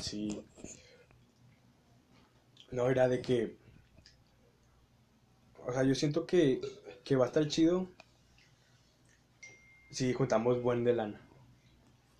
[0.00, 0.40] Sí.
[2.70, 3.61] No, era de que.
[5.66, 6.60] O sea, yo siento que,
[7.04, 7.88] que va a estar chido
[9.90, 11.20] si juntamos buen de lana.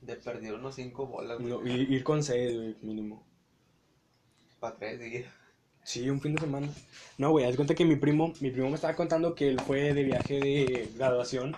[0.01, 1.51] De perdido unos 5 bolas, güey.
[1.51, 3.25] No, ir, ir con seis, güey, mínimo.
[4.61, 5.33] Para tres días.
[5.85, 6.69] Sí, un fin de semana.
[7.19, 9.95] No, güey, haz cuenta que mi primo, mi primo me estaba contando que él fue
[9.95, 11.57] de viaje de graduación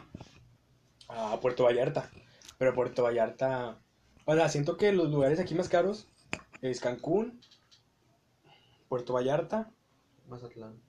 [1.08, 2.10] a Puerto Vallarta.
[2.58, 3.78] Pero Puerto Vallarta,
[4.24, 6.08] o sea, siento que los lugares aquí más caros
[6.62, 7.40] es Cancún,
[8.88, 9.70] Puerto Vallarta,
[10.28, 10.80] Mazatlán.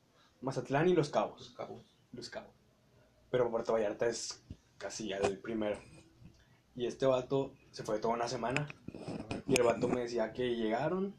[0.45, 1.53] Mazatlán y Los Los Cabos.
[1.57, 1.83] Cabos.
[2.13, 2.53] Los Cabos.
[3.31, 4.43] Pero Puerto Vallarta es
[4.77, 5.77] casi el primero.
[6.75, 8.67] Y este vato se fue toda una semana.
[9.47, 11.15] Y el vato me decía que llegaron,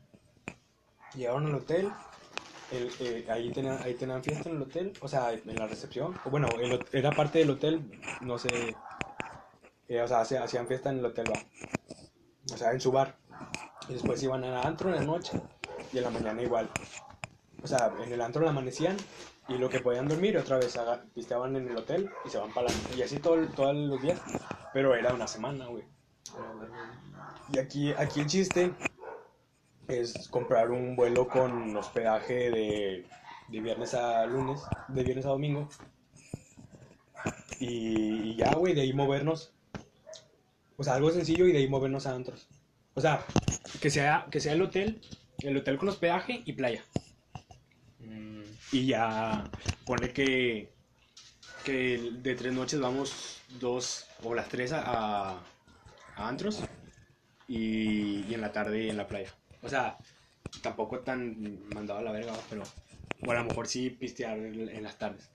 [1.14, 1.90] llegaron al hotel,
[2.70, 6.14] el- eh, ahí, tenían, ahí tenían fiesta en el hotel, o sea, en la recepción.
[6.24, 8.76] O bueno, el era parte del hotel, no sé.
[9.88, 11.38] eh, o sea, hacían fiesta en el hotel, va.
[12.52, 13.16] O sea, en su bar.
[13.88, 15.40] Y después iban al antro en la noche
[15.92, 16.68] y en la mañana igual.
[17.62, 18.96] O sea, en el antro la amanecían
[19.48, 20.78] y lo que podían dormir otra vez
[21.14, 22.74] pisteaban en el hotel y se van para la...
[22.96, 24.20] Y así todo, todos los días.
[24.72, 25.84] Pero era una semana, güey.
[27.52, 28.72] Y aquí, aquí el chiste
[29.88, 33.06] es comprar un vuelo con hospedaje de,
[33.48, 35.68] de viernes a lunes, de viernes a domingo.
[37.60, 39.52] Y, y ya, güey, de ahí movernos.
[40.76, 42.48] O sea, algo sencillo y de ahí movernos a antros.
[42.94, 43.24] O sea,
[43.80, 45.00] que sea, que sea el hotel,
[45.38, 46.82] el hotel con hospedaje y playa.
[48.72, 49.50] Y ya
[49.84, 50.72] pone que,
[51.64, 55.42] que de tres noches vamos dos o las tres a, a,
[56.16, 56.60] antros
[57.48, 59.32] y, y en la tarde en la playa.
[59.62, 59.96] O sea,
[60.62, 62.64] tampoco tan mandado a la verga, pero
[63.24, 65.30] o a lo mejor sí pistear en, en las tardes.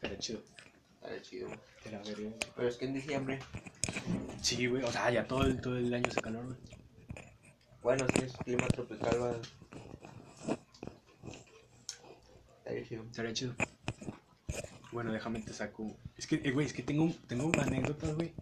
[0.00, 0.42] Pero chido.
[0.94, 1.48] Estaría chido.
[1.84, 2.30] Era verga.
[2.56, 3.38] Pero es que en diciembre.
[4.40, 6.58] Sí, güey, o sea, ya todo el, todo el año hace calor, güey.
[7.82, 9.36] Bueno, si es clima tropical, va.
[12.74, 13.04] Estaría chido.
[13.04, 13.54] Estaría chido.
[14.92, 15.96] Bueno, déjame te saco.
[16.16, 18.32] Es que, eh, güey, es que tengo, tengo anécdotas, güey.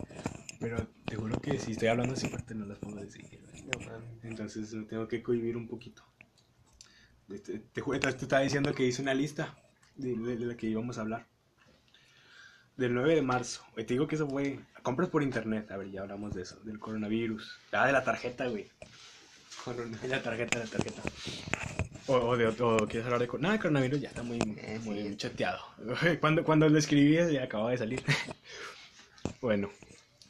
[0.59, 3.63] Pero te juro que si estoy hablando así fuerte no las puedo decir, güey.
[3.63, 4.25] No mames.
[4.25, 6.03] Entonces me tengo que cohibir un poquito.
[7.29, 9.57] Te, te, te estaba diciendo que hice una lista
[9.95, 11.27] de, de- de la que íbamos a hablar.
[12.77, 13.63] Del 9 de marzo.
[13.75, 14.59] Güey, te digo que eso fue.
[14.83, 15.71] Compras por internet.
[15.71, 16.59] A ver, ya hablamos de eso.
[16.61, 17.59] Del coronavirus.
[17.73, 18.69] Ah, de la tarjeta, güey.
[19.65, 19.99] Corona.
[20.09, 21.03] La tarjeta, la tarjeta.
[22.11, 25.17] O, o de o, quieres hablar de Nada, coronavirus ya está muy, Eh, muy sí.
[25.17, 25.61] chateado.
[26.21, 28.03] Cuando, cuando lo escribí ya acababa de salir.
[29.41, 29.71] bueno,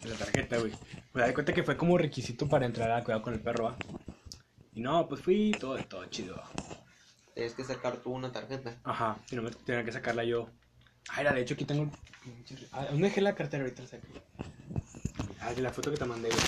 [0.04, 0.72] la tarjeta, güey.
[1.10, 3.76] Pues da cuenta que fue como requisito para entrar a cuidado con el perro, ¿va?
[4.74, 6.42] Y no, pues fui todo, todo chido.
[7.34, 8.76] Tienes que sacar tú una tarjeta.
[8.84, 10.50] Ajá, y no me tenía que sacarla yo.
[11.08, 11.90] Ah, era, de hecho aquí tengo.
[12.72, 13.86] Ah, ¿Dónde dejé la cartera ahorita?
[13.86, 14.00] La.
[15.40, 16.42] Ah, de la foto que te mandé, güey.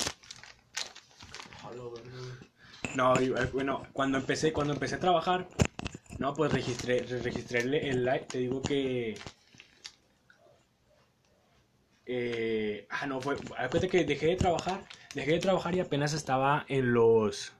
[2.94, 5.48] No, eh, bueno, cuando empecé, cuando empecé a trabajar,
[6.18, 9.24] no, pues registré, re- registré el, live, te digo que...
[12.06, 16.64] eh, ah, no, fue, acuérdate que dejé de trabajar, dejé de trabajar y apenas estaba
[16.68, 17.52] en los...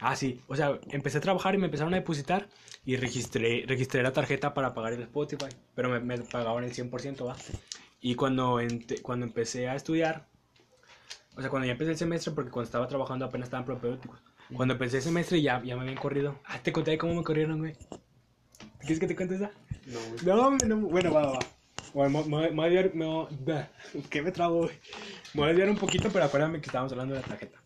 [0.00, 2.48] Ah, sí, o sea, empecé a trabajar y me empezaron a depositar
[2.84, 7.26] y registré, registré la tarjeta para pagar el Spotify, pero me, me pagaban el 100%,
[7.26, 7.40] ¿va?
[8.00, 8.60] Y cuando,
[9.02, 10.28] cuando empecé a estudiar,
[11.36, 14.22] o sea, cuando ya empecé el semestre, porque cuando estaba trabajando apenas estaban propedéuticos.
[14.54, 16.40] Cuando empecé el semestre ya, ya me habían corrido.
[16.46, 17.74] Ah, te conté cómo me corrieron, güey.
[18.80, 19.50] ¿Quieres que te cuente esa?
[19.86, 20.24] No, güey.
[20.24, 20.76] No, no.
[20.88, 21.38] Bueno, va, va.
[21.94, 23.66] Bueno, me, me, me voy a desviar, me
[24.10, 24.70] ¿Qué me trago, güey?
[25.34, 27.58] Me voy a desviar un poquito, pero acuérdame que estábamos hablando de la tarjeta.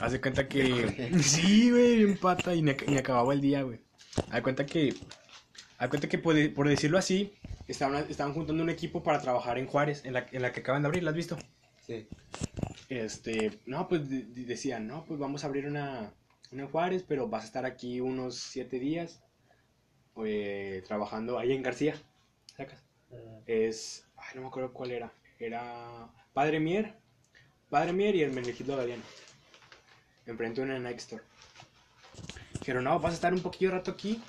[0.00, 1.12] Haz de cuenta que...
[1.22, 2.54] Sí, güey, bien pata.
[2.54, 3.80] Y ac- ni acababa el día, güey.
[4.30, 4.94] Haz cuenta que...
[5.78, 7.34] Haz cuenta que, por, por decirlo así,
[7.66, 10.82] estaban, estaban juntando un equipo para trabajar en Juárez, en la, en la que acaban
[10.82, 11.36] de abrir, ¿la has visto?
[11.84, 12.06] Sí.
[12.98, 16.12] Este, no, pues de- de- decían, no, pues vamos a abrir una,
[16.50, 19.22] una Juárez, pero vas a estar aquí unos siete días
[20.24, 21.94] eh, trabajando ahí en García.
[22.56, 22.82] ¿Sacas?
[23.46, 25.12] Es, ay, no me acuerdo cuál era.
[25.38, 26.94] Era Padre Mier,
[27.70, 29.02] Padre Mier y el Menegildo Galeano.
[30.26, 31.22] Enfrente de una Nike Store.
[32.60, 34.22] Dijeron, no, vas a estar un poquillo rato aquí.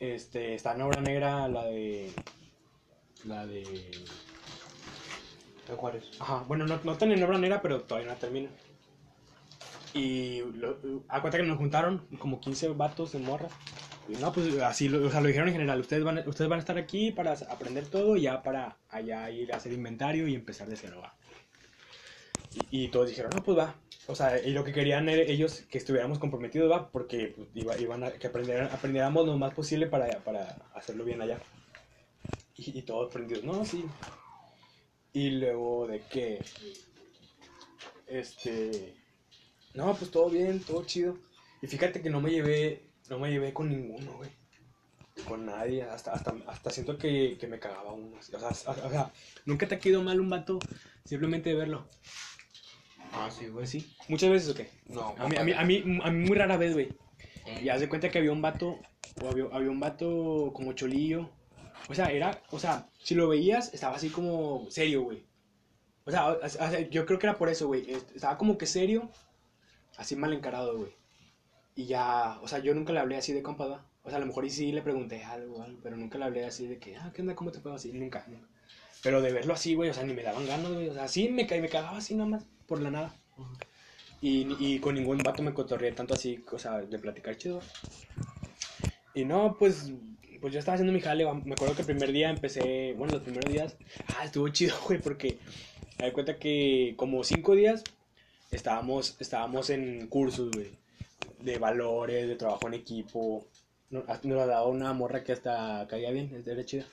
[0.00, 2.12] Este, está en obra negra la de.
[3.24, 3.64] La de.
[5.68, 6.10] En Juárez.
[6.20, 8.48] Ajá, bueno, no, no tan en obra negra, pero todavía no termina.
[9.94, 13.52] Y lo, a cuenta que nos juntaron como 15 vatos en morras.
[14.08, 15.80] Y no, pues así, lo, o sea, lo dijeron en general.
[15.80, 19.52] Ustedes van, ustedes van a estar aquí para aprender todo y ya para allá ir
[19.52, 21.00] a hacer inventario y empezar de cero.
[21.02, 21.14] va.
[22.54, 23.74] Y, y todos dijeron, no, pues va.
[24.06, 27.76] O sea, y lo que querían era ellos que estuviéramos comprometidos, va, porque pues, iba-
[27.78, 31.38] iban a que aprendieran- aprendiéramos lo más posible para, para hacerlo bien allá.
[32.56, 33.84] Y, y todos prendidos, no, sí.
[35.16, 36.44] Y luego de que,
[38.06, 38.94] este,
[39.72, 41.16] no, pues todo bien, todo chido.
[41.62, 44.28] Y fíjate que no me llevé, no me llevé con ninguno, güey.
[45.26, 48.18] Con nadie, hasta, hasta, hasta siento que, que me cagaba uno.
[48.18, 49.10] O sea, o sea,
[49.46, 50.58] nunca te ha quedado mal un vato
[51.06, 51.88] simplemente de verlo.
[53.12, 53.66] Ah, sí, güey.
[53.66, 53.96] Sí.
[54.08, 54.68] Muchas veces, ¿o qué?
[54.86, 56.90] No, A mí, a mí, a mí, a mí muy rara vez, güey.
[57.46, 58.78] Eh, Y haz de cuenta que había un vato,
[59.22, 61.30] o había, había un vato como cholillo.
[61.88, 65.24] O sea, era, o sea, si lo veías, estaba así como serio, güey.
[66.04, 66.38] O sea,
[66.90, 67.90] yo creo que era por eso, güey.
[67.90, 69.10] Est- Estaba como que serio,
[69.96, 70.92] así mal encarado, güey.
[71.76, 73.84] Y ya, o sea, yo nunca le hablé así de compa.
[74.02, 76.44] O sea, a lo mejor y sí le pregunté algo, algo, pero nunca le hablé
[76.46, 77.34] así de que, ah, ¿qué onda?
[77.34, 77.74] ¿Cómo te fue?
[77.74, 78.48] Así, nunca, nunca.
[79.02, 80.88] Pero de verlo así, güey, o sea, ni me daban ganas, güey.
[80.88, 83.14] O sea, sí me, me cagaba así nada más, por la nada.
[84.20, 87.60] Y, y con ningún vato me cotorreé tanto así, o sea, de platicar chido.
[89.14, 89.92] Y no, pues,
[90.46, 91.24] pues yo estaba haciendo mi jale.
[91.44, 93.74] Me acuerdo que el primer día empecé, bueno, los primeros días,
[94.16, 95.40] ah, estuvo chido, güey, porque
[95.98, 97.82] me di cuenta que como cinco días
[98.52, 100.70] estábamos, estábamos en cursos, güey,
[101.40, 103.44] de valores, de trabajo en equipo.
[103.90, 106.86] No- hasta Nos ha dado una morra que hasta caía bien, era chida.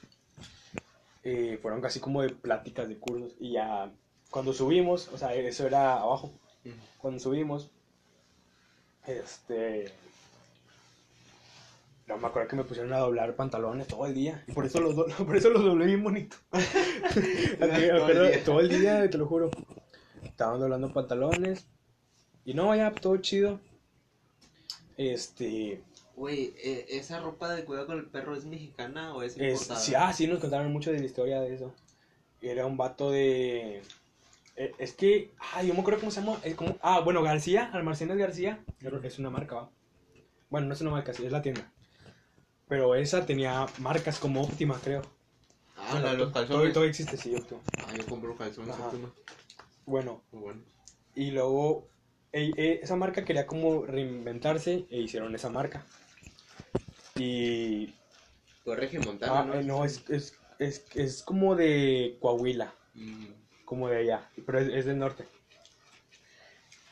[1.23, 3.33] Eh, fueron casi como de pláticas de cursos.
[3.39, 3.91] Y ya,
[4.31, 6.31] cuando subimos, o sea, eso era abajo
[6.97, 7.69] cuando subimos,
[9.05, 9.91] este.
[12.07, 14.43] No me acuerdo que me pusieron a doblar pantalones todo el día.
[14.47, 16.35] Y por eso los, do- por eso los doblé bien bonito.
[17.59, 18.43] Todo el día.
[18.43, 19.49] todo el día, te lo juro.
[20.23, 21.65] Estaban doblando pantalones.
[22.45, 23.59] Y no, ya, todo chido.
[24.97, 25.81] Este.
[26.15, 29.79] Güey, eh, ¿esa ropa de cuidado con el perro es mexicana o es Es, importada?
[29.79, 31.73] sí, ah, sí, nos contaron mucho de la historia de eso.
[32.41, 33.81] Era un vato de.
[34.57, 35.31] eh, Es que.
[35.55, 36.37] Ah, yo me acuerdo cómo se llama.
[36.43, 38.63] es como- ah, bueno, García, Almacenes García.
[39.03, 39.69] Es una marca, ¿va?
[40.49, 41.71] Bueno, no es una marca, sí, es la tienda.
[42.73, 45.03] Pero esa tenía marcas como óptima, creo.
[45.77, 46.73] Ah, Bueno, la de los calzones.
[46.73, 47.61] todo existe, sí, óptima.
[47.85, 48.87] Ah, yo compro calzones Ajá.
[48.87, 49.13] Óptima.
[49.85, 50.61] Bueno, Muy bueno.
[51.13, 51.87] y luego.
[52.31, 55.85] e- e- esa marca quería como reinventarse e hicieron esa marca.
[57.15, 57.93] Y.
[58.63, 59.53] Fue Regimontana, Ah, ¿no?
[59.53, 62.73] eh, no, es, es, es, es como de Coahuila.
[62.95, 63.27] Mm,
[63.65, 65.25] como de allá, pero es, es del norte.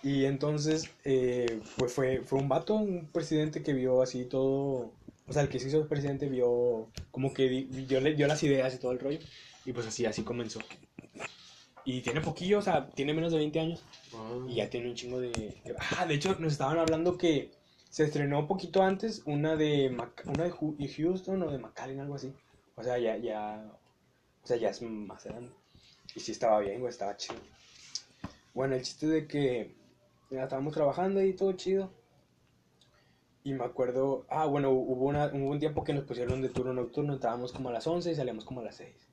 [0.03, 4.91] Y entonces, eh, pues fue, fue un vato, un presidente que vio así todo,
[5.31, 8.75] o sea, el que se hizo presidente vio como que di- dio, dio las ideas
[8.75, 9.19] y todo el rollo,
[9.65, 10.59] y pues así, así comenzó.
[11.83, 14.45] Y tiene poquillo, o sea, tiene menos de 20 años, ah.
[14.47, 15.55] y ya tiene un chingo de...
[15.97, 17.51] Ah, de hecho, nos estaban hablando que
[17.89, 22.15] se estrenó un poquito antes una de, Mac- una de Houston o de McAllen, algo
[22.15, 22.31] así.
[22.75, 23.65] O sea, ya, ya,
[24.43, 25.49] o sea, ya es más grande.
[26.15, 27.39] Y sí estaba bien, güey, estaba chido.
[28.53, 29.73] Bueno, el chiste de que
[30.29, 31.91] ya estábamos trabajando y todo chido.
[33.43, 36.73] Y me acuerdo, ah, bueno, hubo, una, hubo un tiempo que nos pusieron de turno
[36.73, 39.07] nocturno, entrábamos como a las 11 y salíamos como a las 6.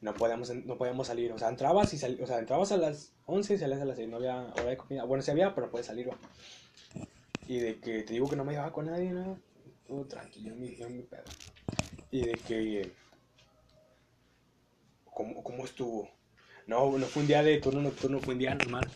[0.00, 3.12] No podíamos, no podíamos salir, o sea, entrabas y sal- o sea, entrabas a las
[3.26, 5.04] 11 y salías a las 6, no había hora de comida.
[5.04, 6.08] Bueno, sí había, pero puedes salir.
[7.46, 9.36] Y de que te digo que no me llevaba con nadie, nada.
[9.86, 11.24] Todo tranquilo, mi, mi pedo.
[12.10, 12.92] Y de que.
[15.04, 16.08] ¿Cómo, ¿Cómo estuvo?
[16.66, 18.90] No, no fue un día de turno nocturno, fue un día normal.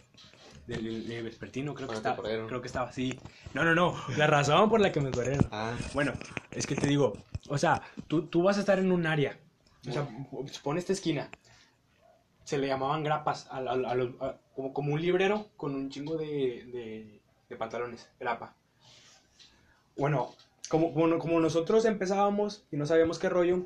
[0.68, 2.46] Del de vespertino, creo que Ah, corrieron.
[2.46, 3.18] Creo que estaba así.
[3.54, 3.96] No, no, no.
[4.18, 5.48] La razón por la que me corrieron.
[5.50, 6.12] Ah, Bueno,
[6.52, 7.16] es que te digo,
[7.48, 9.38] o sea, tú, tú vas a estar en un área.
[9.88, 10.07] O sea,
[10.62, 11.31] pon esta esquina.
[12.44, 15.88] Se le llamaban grapas, a, a- a los- a- como, como un librero con un
[15.90, 18.54] chingo de, de- de pantalones, grapa.
[19.96, 20.35] Bueno,
[20.68, 23.64] como, como, como nosotros empezábamos y no sabíamos qué rollo,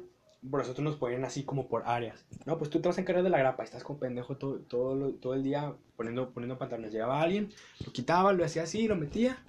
[0.49, 2.25] por nosotros nos ponían así como por áreas.
[2.47, 5.11] No, pues tú te vas a encargar de la grapa, estás como pendejo todo, todo,
[5.15, 6.93] todo el día poniendo, poniendo pantalones.
[6.93, 7.53] Llegaba alguien,
[7.85, 9.43] lo quitaba, lo hacía así, lo metía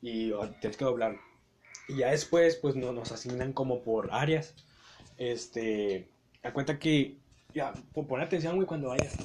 [0.00, 1.20] y oh, tienes que doblarlo.
[1.88, 4.54] Y ya después, pues no, nos asignan como por áreas.
[5.18, 6.08] Este,
[6.42, 7.16] da cuenta que,
[7.54, 9.16] ya, pon atención, güey, cuando vayas.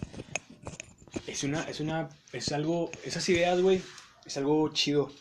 [1.28, 3.82] Es una, es una, es algo, esas ideas, güey,
[4.26, 5.12] es algo chido.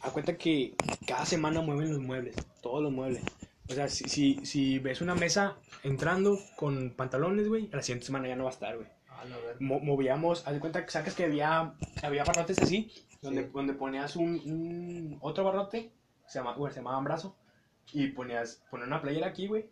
[0.00, 0.74] A cuenta que
[1.06, 3.22] cada semana mueven los muebles, todos los muebles.
[3.70, 8.26] O sea, si, si, si ves una mesa entrando con pantalones, güey, la siguiente semana
[8.28, 8.88] ya no va a estar, güey.
[9.10, 9.56] A la verga.
[9.60, 13.50] Mo- movíamos, haz de cuenta que sacas que había, había barrotes así, donde, Sí.
[13.52, 15.90] donde ponías un, un- otro barrote,
[16.26, 17.36] se, llama, bueno, se llamaban brazo,
[17.92, 19.66] y ponías, ponías una playera aquí, güey,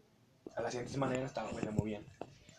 [0.56, 2.02] a la siguiente semana ya no estaba, güey, la movían.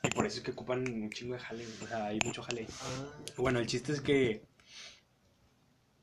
[0.03, 2.41] Y por eso es que ocupan un chingo de jale, güey, o sea, hay mucho
[2.41, 2.65] jale.
[2.81, 3.05] Ah,
[3.37, 4.41] Bueno, el chiste es que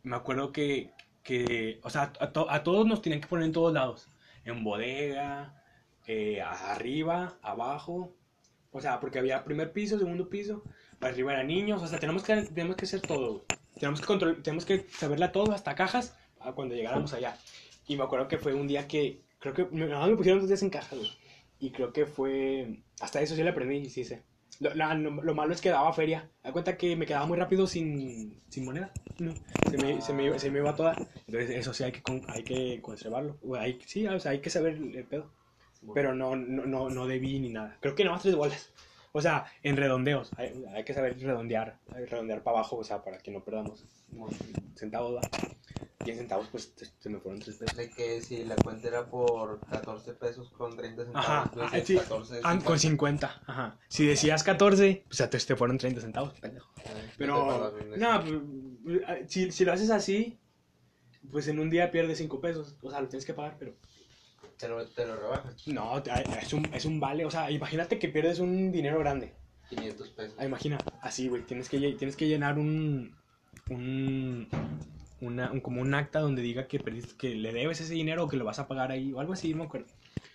[0.02, 0.90] me acuerdo que,
[1.22, 4.06] que o sea, a, to- a todos nos tenían que poner en todos lados.
[4.44, 5.62] En bodega,
[6.06, 8.14] eh, arriba, abajo.
[8.72, 10.62] O sea, porque había primer piso, segundo piso,
[11.00, 11.82] arriba eran niños.
[11.82, 13.44] O sea, tenemos que, tenemos que hacer todo.
[13.78, 16.16] Tenemos que, control, tenemos que saberla todo, hasta cajas,
[16.54, 17.36] cuando llegáramos allá.
[17.86, 20.62] Y me acuerdo que fue un día que, creo que, más me pusieron dos días
[20.62, 20.98] en cajas.
[21.58, 24.22] Y creo que fue, hasta eso sí le aprendí, y sí sé.
[24.60, 26.30] Lo, la- lo- lo malo es que daba feria.
[26.42, 28.92] Da cuenta que me quedaba muy rápido sin, sin moneda.
[29.18, 29.32] No,
[29.70, 30.98] se, me, se, me, se me iba toda.
[31.26, 33.38] Entonces, eso sí hay que, hay que conservarlo.
[33.58, 35.30] Hay, sí, o sea, hay que saber el pedo.
[35.94, 37.76] Pero no, no, no, no debí ni nada.
[37.80, 38.70] Creo que nada más tres bolas.
[39.16, 40.32] O sea, en redondeos.
[40.36, 41.78] Hay, hay que saber redondear.
[41.94, 43.84] hay que redondear para abajo, o sea, para que no perdamos
[44.74, 45.14] centavos.
[45.16, 45.20] ¿va?
[46.04, 47.76] 10 centavos, pues te- se me fueron tres pesos.
[47.76, 51.86] De que si la cuenta era por 14 pesos con 30 centavos, Ajá, ajá, decías
[51.86, 51.96] sí.
[52.08, 53.78] 14 Ah, con 50, ajá.
[53.88, 56.68] Si decías 14, pues ya te, te fueron 30 centavos, pendejo.
[57.16, 60.38] Pero, no, pues, eh, si, si lo haces así,
[61.30, 62.76] pues en un día pierdes 5 pesos.
[62.82, 63.74] O sea, lo tienes que pagar, pero
[64.58, 66.02] Te lo, te lo rebajas, no,
[66.40, 67.24] es un, es un vale.
[67.24, 69.32] O sea, imagínate que pierdes un dinero grande.
[69.68, 70.34] 500 pesos.
[70.38, 71.42] Ah, imagina, así, güey.
[71.42, 73.14] Tienes que, tienes que llenar un.
[73.68, 74.48] un
[75.20, 78.28] una, un- como un acta donde diga que perdiste, que le debes ese dinero o
[78.28, 79.86] que lo vas a pagar ahí o algo así, no me acuerdo.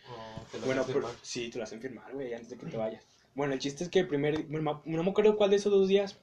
[0.10, 1.24] Oh, te lo Bueno, hacen pero, firmar.
[1.26, 3.04] sí, te lo hacen firmar, güey, antes de que te vayas.
[3.36, 5.88] Bueno, el chiste es que el primer, bueno, no me acuerdo cuál de esos dos
[5.88, 6.18] días,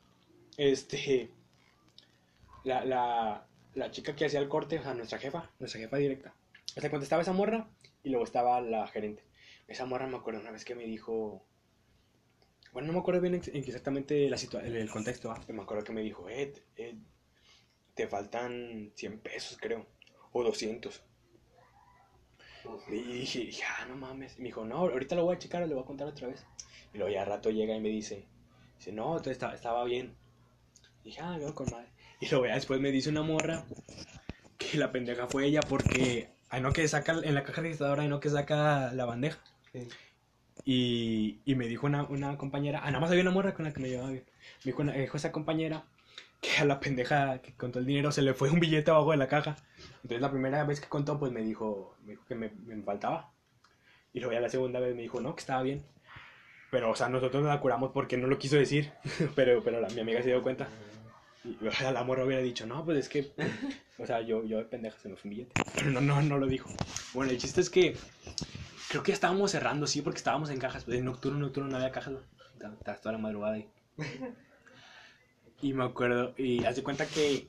[0.56, 1.30] este,
[2.64, 6.34] la, la, la chica que hacía el corte, o sea, nuestra jefa, nuestra jefa directa,
[6.76, 7.68] o sea, cuando estaba esa morra
[8.02, 9.24] y luego estaba la gerente.
[9.68, 11.44] Esa morra me acuerdo una vez que me dijo,
[12.72, 15.92] bueno, no me acuerdo bien ex- exactamente la situa- el, el contexto, me acuerdo que
[15.92, 16.96] me dijo, eh, eh,
[17.94, 19.86] te faltan 100 pesos, creo,
[20.32, 21.02] o 200.
[22.64, 22.88] Uf.
[22.90, 24.38] Y dije, dije, ah, no mames.
[24.38, 26.44] Me dijo, no, ahorita lo voy a checar, le voy a contar otra vez.
[26.92, 28.26] Y luego ya al rato llega y me dice,
[28.78, 30.16] dice, no, entonces estaba, estaba bien.
[31.02, 31.88] Y dije, ah, veo con madre.
[32.20, 33.64] Y luego ya después me dice una morra
[34.58, 38.08] que la pendeja fue ella porque, ay, no que saca en la caja registradora, ay,
[38.08, 39.38] no que saca la bandeja.
[39.72, 39.88] Sí.
[40.64, 43.72] Y, y me dijo una, una compañera, ah, nada más había una morra con la
[43.72, 44.24] que me llevaba bien.
[44.64, 45.84] Me dijo, una- dijo esa compañera
[46.40, 49.16] que a la pendeja que contó el dinero se le fue un billete abajo de
[49.16, 49.56] la caja.
[49.96, 53.30] Entonces la primera vez que contó, pues me dijo, me dijo que me, me faltaba.
[54.12, 55.84] Y luego ya la segunda vez me dijo, no, que estaba bien.
[56.70, 58.92] Pero, o sea, nosotros nos la curamos porque no lo quiso decir.
[59.36, 60.68] pero pero la, mi amiga se dio cuenta.
[61.92, 63.32] La morra hubiera dicho, no, pues es que,
[63.98, 65.62] o sea, yo, yo de pendeja se me fue un billete.
[65.74, 66.70] Pero no, no, no lo dijo.
[67.14, 67.96] Bueno, el chiste es que
[68.88, 70.86] creo que ya estábamos cerrando, sí, porque estábamos en cajas.
[70.88, 72.14] En nocturno, nocturno no había cajas.
[72.14, 72.20] ¿no?
[72.52, 73.68] Estaba estaba toda la madrugada ahí.
[75.62, 77.48] Y me acuerdo, y haz de cuenta que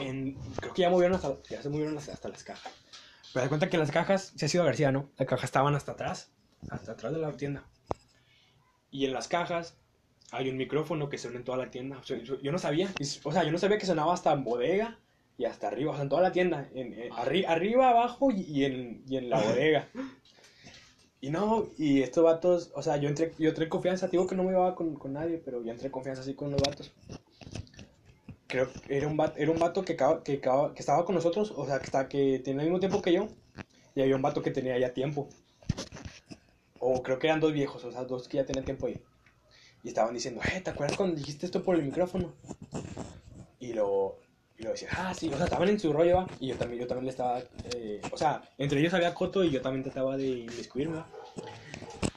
[0.00, 2.72] en, creo que ya movieron hasta, ya se movieron hasta, hasta las cajas.
[3.32, 5.10] Pero haz de cuenta que las cajas, se ha sido García, ¿no?
[5.18, 6.30] Las cajas estaban hasta atrás,
[6.70, 7.64] hasta atrás de la tienda.
[8.90, 9.77] Y en las cajas
[10.32, 11.98] hay un micrófono que suena en toda la tienda.
[11.98, 15.00] O sea, yo, no sabía, o sea, yo no sabía que sonaba hasta en bodega
[15.36, 16.68] y hasta arriba, o sea, en toda la tienda.
[16.74, 19.88] En, en- arri- arriba, abajo y, y en, y en la bodega.
[21.20, 24.34] Y no, y estos vatos, o sea, yo entré, yo entré en confianza, digo que
[24.34, 26.92] no me llevaba con, con nadie, pero yo entré en confianza así con los vatos.
[28.48, 31.66] Creo que era un vato, era un vato que, que, que estaba con nosotros, o
[31.66, 33.28] sea, que, está, que tenía el mismo tiempo que yo,
[33.94, 35.28] y había un vato que tenía ya tiempo.
[36.80, 39.00] O creo que eran dos viejos, o sea, dos que ya tenían tiempo ahí.
[39.84, 42.32] Y estaban diciendo, eh, ¿te acuerdas cuando dijiste esto por el micrófono?
[43.60, 44.18] Y lo,
[44.58, 46.30] y lo decía, ah, sí, o sea, estaban en su rollo, ¿va?
[46.40, 49.50] y yo también, yo también le estaba, eh, o sea, entre ellos había coto y
[49.50, 51.02] yo también trataba de inmiscuirme.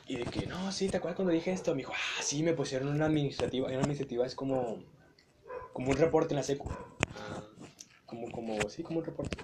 [0.07, 1.71] Y de que, no, sí, ¿te acuerdas cuando dije esto?
[1.71, 4.83] Me dijo, ah, sí, me pusieron una administrativa, una administrativa es como,
[5.73, 6.67] como un reporte en la secu,
[8.05, 9.37] como, como, sí, como un reporte,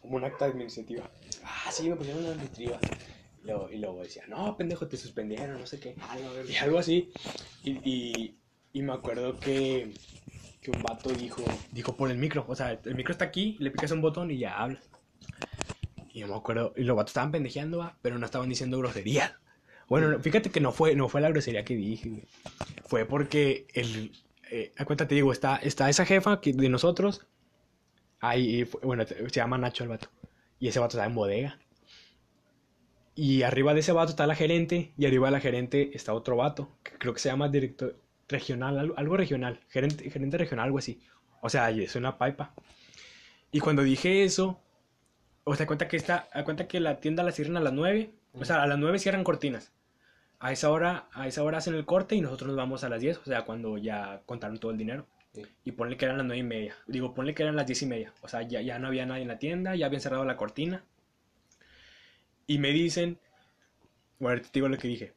[0.00, 1.10] como un acta administrativa.
[1.44, 2.80] Ah, sí, me pusieron una administrativa.
[3.46, 5.94] Y luego, y luego decía, no, pendejo, te suspendieron, no sé qué.
[6.48, 7.12] Y algo así.
[7.62, 8.36] Y, y,
[8.72, 9.92] y me acuerdo que,
[10.60, 12.44] que un vato dijo, dijo por el micro.
[12.48, 14.80] O sea, el micro está aquí, le picas un botón y ya habla.
[16.12, 19.32] Y yo me acuerdo, y los vatos estaban pendejeando, va, pero no estaban diciendo groserías.
[19.88, 22.26] Bueno, no, fíjate que no fue, no fue la grosería que dije.
[22.86, 24.10] Fue porque el,
[24.50, 27.26] eh, a cuenta te digo, está, está esa jefa que, de nosotros.
[28.18, 30.08] Ahí, fue- bueno, se llama Nacho el vato.
[30.58, 31.60] Y ese vato está en bodega.
[33.16, 34.92] Y arriba de ese vato está la gerente.
[34.96, 36.68] Y arriba de la gerente está otro vato.
[36.84, 37.96] Que creo que se llama director.
[38.28, 41.00] regional, algo, algo regional, gerente, gerente regional, algo así.
[41.40, 42.54] O sea, es una pipa.
[43.50, 44.60] Y cuando dije eso,
[45.44, 48.10] o sea, cuenta que está, a cuenta que la tienda la cierran a las 9,
[48.34, 49.72] o sea, a las 9 cierran cortinas.
[50.40, 53.00] A esa hora, a esa hora hacen el corte y nosotros nos vamos a las
[53.00, 55.06] 10, o sea, cuando ya contaron todo el dinero.
[55.32, 55.42] Sí.
[55.64, 56.74] Y ponle que eran las 9 y media.
[56.86, 58.12] Digo, ponle que eran las 10 y media.
[58.22, 60.84] O sea, ya, ya no había nadie en la tienda, ya habían cerrado la cortina.
[62.48, 63.20] Y me dicen,
[64.18, 65.14] bueno, te digo lo que dije.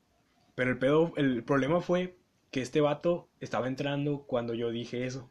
[0.55, 2.17] Pero el pedo, el problema fue
[2.51, 5.29] que este vato estaba entrando cuando yo dije eso.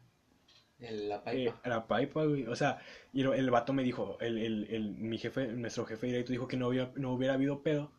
[1.09, 1.55] La Eh, pipa.
[1.63, 2.45] a la pipa, güey.
[2.47, 2.79] O sea,
[3.13, 6.57] y el vato me dijo, el, el, el- mi jefe, nuestro jefe directo dijo que
[6.57, 7.91] no, había, no hubiera habido pedo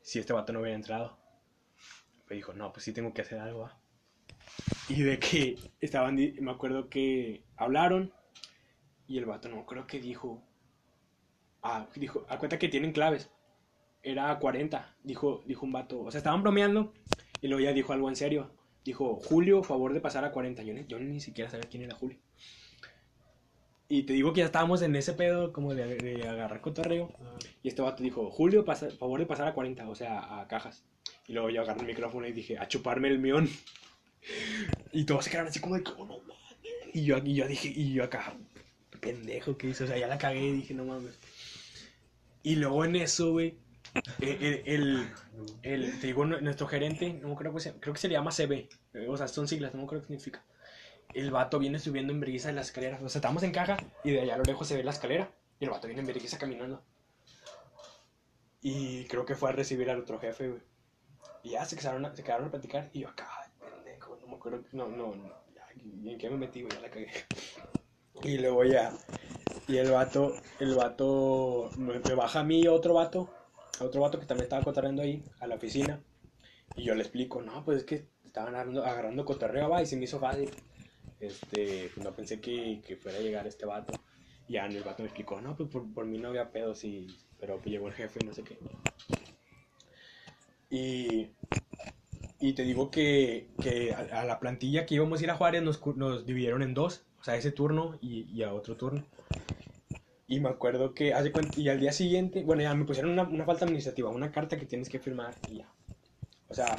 [0.00, 1.18] si este vato no hubiera entrado.
[2.30, 3.76] Me dijo, no, pues sí tengo que hacer algo, ¿va?".
[4.88, 8.12] Y de que estaban, me acuerdo que hablaron
[9.08, 10.42] y el vato no, creo que dijo,
[11.62, 13.30] ah, dijo, a cuenta que tienen claves.
[14.02, 16.00] Era 40, dijo, dijo un vato.
[16.00, 16.92] O sea, estaban bromeando
[17.40, 18.50] y luego ya dijo algo en serio.
[18.84, 20.62] Dijo, Julio, favor de pasar a 40.
[20.62, 22.18] Yo ni, yo ni siquiera sabía quién era Julio.
[23.88, 27.10] Y te digo que ya estábamos en ese pedo como de, de agarrar cotorreo.
[27.62, 30.84] Y este vato dijo, Julio, pasa, favor de pasar a 40, o sea, a cajas.
[31.26, 33.48] Y luego yo agarré el micrófono y dije, a chuparme el mión.
[34.92, 36.36] Y todos se quedaron así como de, ¿cómo no mames?
[36.92, 38.34] Y yo, y yo dije, y yo acá,
[39.00, 41.18] pendejo que hice, o sea, ya la cagué y dije, no mames.
[42.42, 43.56] Y luego en eso, güey,
[44.20, 45.08] el, el,
[45.62, 48.30] el- te digo, nu- nuestro gerente, no creo que se, creo que se le llama
[48.32, 50.44] CB, eh, o sea, son siglas, no creo que significa.
[51.14, 54.10] El vato viene subiendo en brisa de las escaleras, o sea, estamos en caja y
[54.12, 56.38] de allá a lo lejos se ve la escalera y el vato viene en brisa
[56.38, 56.82] caminando.
[58.60, 60.62] Y creo que fue a recibir al otro jefe, güey.
[61.42, 64.26] Y ya se quedaron a, se quedaron a platicar y yo acá, "Ay, pendejo, no
[64.28, 66.74] me acuerdo, no, no, no, ya, ¿y en qué me metí, güey?
[66.74, 67.10] Ya la cagué.
[68.22, 68.92] Y luego ya,
[69.68, 73.30] y el vato, el vato me, me baja a mí otro vato,
[73.80, 76.00] a otro vato que también estaba cotorreando ahí, a la oficina.
[76.76, 79.96] Y yo le explico, no, pues es que estaban agarrando, agarrando cotorreo, va, y se
[79.96, 80.50] me hizo fácil.
[81.20, 83.92] Este, pues no pensé que, que fuera a llegar este vato.
[84.46, 87.06] Y ya el vato me explicó, no, pues por, por mí no había pedo, sí,
[87.38, 88.58] pero pues llegó el jefe y no sé qué.
[90.70, 91.30] Y,
[92.40, 95.62] y te digo que, que a, a la plantilla que íbamos a ir a Juárez
[95.62, 99.04] nos, nos dividieron en dos, o sea, ese turno y, y a otro turno.
[100.28, 103.22] Y me acuerdo que, hace cuenta, y al día siguiente, bueno, ya me pusieron una,
[103.22, 105.72] una falta administrativa, una carta que tienes que firmar y ya.
[106.48, 106.76] O sea,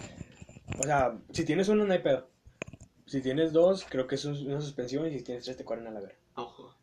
[0.80, 2.30] o sea, si tienes uno no hay pedo.
[3.08, 5.92] Si tienes dos, creo que es una suspensión y si tienes tres te corren a
[5.92, 6.16] la verga.
[6.36, 6.76] Ojo.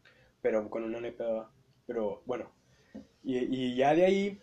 [0.42, 1.48] Pero con uno no hay pedo.
[1.86, 2.50] Pero bueno,
[3.22, 4.40] y, y ya de ahí,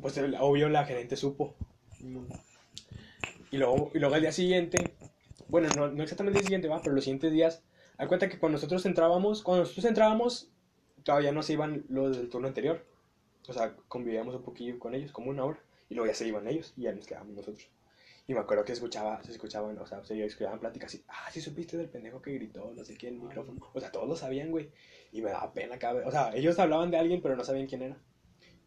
[0.00, 1.54] pues el- obvio la gerente supo.
[3.50, 4.92] Y luego, y luego al día siguiente,
[5.48, 7.62] bueno, no, no exactamente el siguiente, va, pero los siguientes días,
[7.96, 10.50] hay cuenta que cuando nosotros entrábamos, cuando nosotros entrábamos,
[11.08, 12.84] todavía no se iban los del turno anterior.
[13.48, 16.46] O sea, convivíamos un poquillo con ellos, como una hora, y luego ya se iban
[16.46, 17.66] ellos y ya nos quedábamos nosotros.
[18.26, 21.40] Y me acuerdo que escuchaba, se escuchaban, o sea, se escuchaban pláticas así, ah, sí
[21.40, 23.58] supiste del pendejo que gritó, no sé quién, el micrófono.
[23.72, 24.68] O sea, todos lo sabían, güey.
[25.12, 26.06] Y me daba pena cada vez.
[26.06, 27.96] O sea, ellos hablaban de alguien, pero no sabían quién era.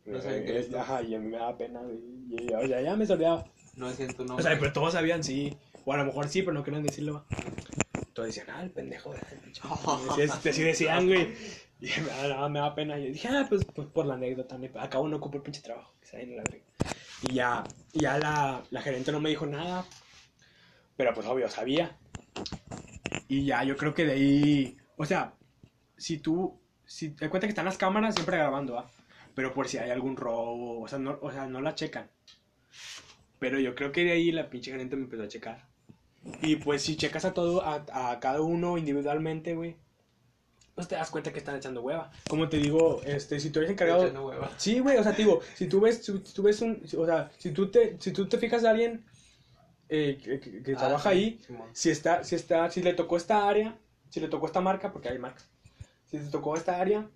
[0.06, 0.78] No sabían quién Eh, tú.
[0.80, 2.00] Ajá, y a mí me daba pena, güey.
[2.28, 3.46] Y, o sea, ya me sordeaba.
[3.76, 4.44] No es tu O nombre.
[4.44, 5.56] sea, pero todos sabían, sí.
[5.86, 7.24] O a lo mejor sí, pero no querían decirlo.
[8.14, 9.14] Todos decían, ah, el pendejo.
[9.44, 9.62] pinche".
[10.18, 11.36] Y así, así decían, güey.
[11.98, 13.00] Y me daba, me daba pena.
[13.00, 14.58] Y dije, ah, pues, pues por la anécdota.
[14.80, 15.94] Acabo no ocupo el pinche trabajo.
[16.00, 16.44] Que a la.
[17.24, 17.64] Y ya,
[17.94, 19.86] ya la, la gerente no me dijo nada.
[20.96, 21.98] Pero pues obvio, sabía.
[23.28, 24.78] Y ya, yo creo que de ahí.
[24.96, 25.34] O sea,
[25.98, 26.60] si tú.
[26.86, 28.90] Si te cuenta que están las cámaras siempre grabando, ¿va?
[29.34, 30.82] Pero por si hay algún robo.
[30.82, 32.12] O sea, no, o sea, no la checan.
[33.40, 35.68] Pero yo creo que de ahí la pinche gerente me empezó a checar.
[36.44, 39.78] Y pues si checas a todo, a, a cada uno individualmente, güey,
[40.82, 42.12] pues te das cuenta que están echando hueva.
[42.28, 44.04] Como te digo, este, si tú eres encargado...
[44.04, 44.50] Echando hueva.
[44.58, 46.84] Sí, güey, o sea, te digo, si tú ves, si tú ves un...
[46.98, 49.06] O sea, si tú te, si tú te fijas de alguien
[49.90, 51.70] eh, que, que- que Ah, trabaja sí, ahí, Simón.
[51.74, 53.78] si está, si está, si le tocó esta área,
[54.10, 55.48] si le tocó esta marca, porque hay marcas,
[56.06, 57.08] si te tocó esta área,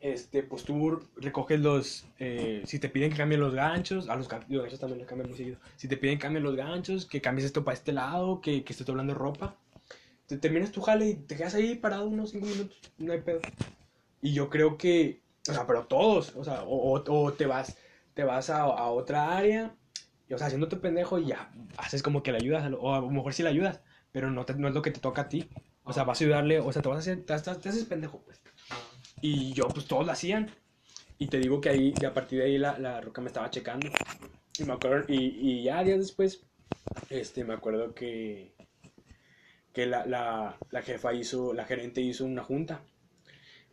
[0.00, 4.28] este, pues tú recoges los, eh, si te piden que cambien los ganchos, a los,
[4.48, 7.20] los ganchos también los cambian muy seguido, si te piden que cambien los ganchos, que
[7.20, 9.56] cambies esto para este lado, que, que estés doblando ropa,
[10.28, 13.40] te terminas tu jale y te quedas ahí parado unos 5 minutos, no hay pedo.
[14.22, 17.76] Y yo creo que, o sea, pero todos, o sea, o, o- te vas,
[18.14, 19.76] te vas a, a otra área,
[20.28, 23.10] y, o sea, haciéndote pendejo y ya haces como que le ayudas, o a lo
[23.10, 23.80] mejor sí le ayudas,
[24.12, 25.48] pero no, te- no es lo que te toca a ti.
[25.84, 27.84] O sea, vas a ayudarle, o sea, te vas a hacer, te, te- te haces
[27.84, 28.40] pendejo, pues.
[29.22, 30.50] Y yo, pues todos lo hacían.
[31.18, 33.88] Y te digo que ahí, a partir de ahí, la, la roca me estaba checando.
[34.58, 36.44] Y me acuerdo, y, y ya días después,
[37.10, 38.54] este, me acuerdo que,
[39.78, 42.82] que la, la, la jefa hizo, la gerente hizo una junta.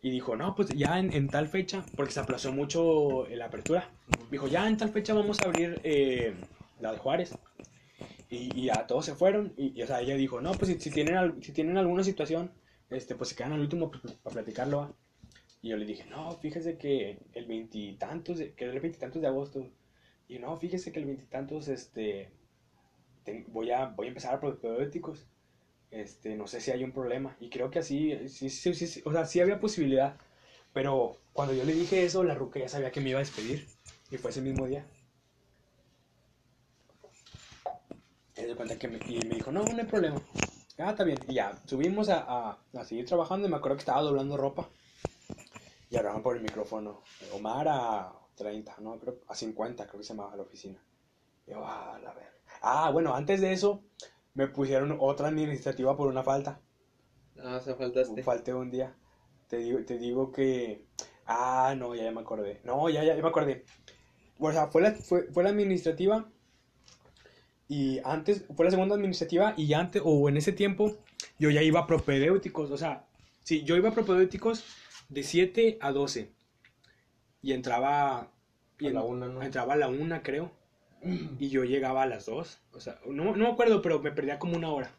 [0.04, 3.90] Y dijo, no, pues ya en, en tal fecha, porque se aplazó mucho la apertura.
[4.30, 6.36] Dijo, ya en tal fecha vamos a abrir eh,
[6.80, 7.36] la de Juárez.
[8.30, 9.56] Y Y, ya todos se fueron.
[9.58, 12.52] Y, y, o sea, ella dijo, no, pues si, si tienen, si tienen alguna situación,
[12.92, 14.78] este, pues se quedan al último para, para platicarlo.
[14.78, 14.94] ¿va?".
[15.64, 19.72] Y yo le dije, no, fíjese que el veintitantos, que era el veintitantos de agosto.
[20.28, 22.30] Y no, fíjese que el veintitantos, este,
[23.24, 25.26] ten- voy, a, voy a empezar a probióticos.
[25.96, 27.38] Este, no sé si hay un problema.
[27.40, 30.20] Y creo que así, sí, sí, sí, sí, o sea, sí había posibilidad.
[30.74, 33.72] Pero cuando yo le dije eso, la ruca ya sabía que me iba a despedir.
[34.12, 34.88] Y fue ese mismo día.
[38.38, 40.24] Y cuenta que me, y me dijo, no, no hay problema.
[40.78, 41.26] Ah, está bien.
[41.28, 44.70] Y ya, subimos a, a, a seguir trabajando y me acuerdo que estaba doblando ropa.
[45.90, 47.04] Y hablaban por el micrófono.
[47.32, 50.80] Omar a 30, no, creo, a 50 creo que se llamaba la oficina.
[51.48, 52.34] Y yo, ah, la verga.
[52.62, 53.84] Ah, bueno, antes de eso
[54.36, 56.62] me pusieron otra administrativa por una falta.
[57.36, 58.24] No, se faltaste.
[58.24, 58.96] Falté un día.
[59.48, 60.86] Te digo, te digo que.
[61.26, 62.62] Ah, no, ya, ya me acordé.
[62.64, 63.66] No, ya, ya, ya me acordé.
[64.40, 66.30] O sea, fue la, fue, fue la administrativa.
[67.68, 69.54] Y antes, fue la segunda administrativa.
[69.58, 70.98] Y antes, o en ese tiempo,
[71.40, 72.72] yo ya iba a propedéuticos.
[72.72, 73.08] O sea,
[73.44, 74.64] sí, yo iba a propedéuticos
[75.10, 76.32] de 7 a 12.
[77.42, 78.32] Y entraba.
[78.80, 79.42] y A la en- una, ¿no?
[79.44, 80.52] Entraba a la una, creo.
[81.40, 82.60] Y yo llegaba a las 2.
[82.74, 84.92] O sea, no, no me acuerdo, pero me perdía como una hora.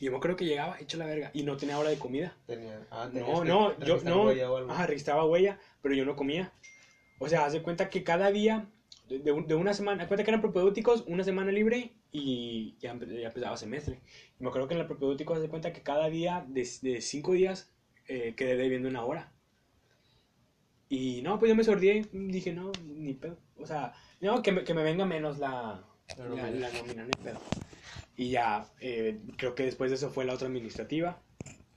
[0.00, 1.30] Y yo me acuerdo que llegaba hecho la verga.
[1.34, 2.36] Y no tenía hora de comida.
[2.46, 4.24] tenía- ah, No, que no, yo no.
[4.26, 4.70] huella o algo.
[4.70, 6.52] Ajá, registraba huella, pero yo no comía.
[7.18, 8.66] O sea, haz de cuenta que cada día,
[9.08, 12.96] de, de un- de una semana, cuenta que eran propedéuticos, una semana libre y ya,
[12.98, 14.00] ya empezaba semestre.
[14.38, 17.00] Y me acuerdo que en el propedéutico haz de cuenta que cada día, de, de
[17.00, 17.70] cinco días,
[18.06, 19.32] eh, quedé debiendo una hora.
[20.88, 23.36] Y no, pues yo me sordié, dije, no, ni pedo.
[23.58, 25.82] O sea, no, que me, que me venga menos la,
[26.16, 27.04] La la, nómina.
[27.04, 27.38] no pedo.
[28.16, 31.20] Y ya, eh, creo que después de eso fue la otra administrativa.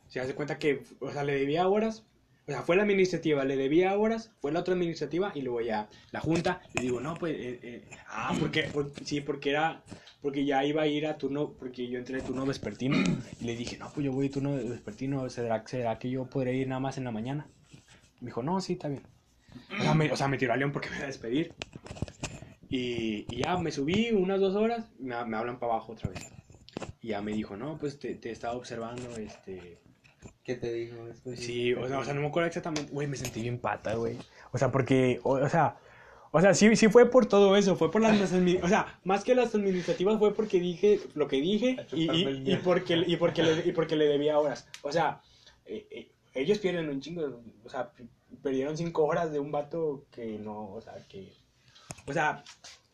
[0.07, 2.03] Se hace cuenta que, o sea, le debía horas.
[2.47, 5.89] O sea, fue la administrativa, le debía horas, fue la otra administrativa y luego ya
[6.11, 6.61] la junta.
[6.73, 9.83] Le digo, no, pues, eh, eh, ah, porque, por- sí, porque era,
[10.21, 12.97] porque ya iba a ir a turno, porque yo entré en turno vespertino.
[13.39, 16.55] Y le dije, no, pues yo voy a turno vespertino, ¿será, será que yo podré
[16.55, 17.47] ir nada más en la mañana?
[18.21, 19.03] Me dijo, no, sí, está bien.
[19.79, 21.53] O sea, me, o sea, me tiró a León porque me iba a despedir.
[22.71, 26.31] Y, y ya me subí unas dos horas, me, me hablan para abajo otra vez.
[27.01, 29.79] Y ya me dijo, no, pues te, te estaba observando, este...
[30.43, 31.05] ¿Qué te dijo?
[31.05, 32.91] Después Sí, o sea, o sea, no me acuerdo exactamente.
[32.91, 34.17] Güey, me sentí bien pata, güey.
[34.51, 35.77] O sea, porque, o, o sea,
[36.31, 39.23] o sea, sí, sí fue por todo eso, fue por las, admi- o sea, más
[39.23, 43.43] que las administrativas fue porque dije lo que dije y, y, y porque, y, porque
[43.43, 44.67] le, y porque le debía horas.
[44.81, 45.21] O sea,
[45.65, 47.91] eh, eh, ellos pierden un chingo, o sea,
[48.41, 51.40] perdieron cinco horas de un vato que no, o sea, que,
[52.11, 52.43] o sea,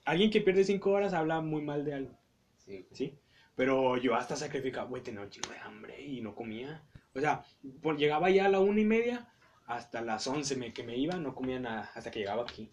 [0.06, 2.18] alguien que pierde cinco horas habla muy mal de algo.
[2.58, 2.88] Sí.
[2.92, 3.18] ¿sí?
[3.56, 6.84] Pero yo hasta sacrificaba, güey, tenía un chingo de hambre y no comía.
[7.16, 7.44] O sea,
[7.82, 9.28] por, llegaba ya a la una y media,
[9.66, 12.70] hasta las once me, que me iba, no comía nada, hasta que llegaba aquí.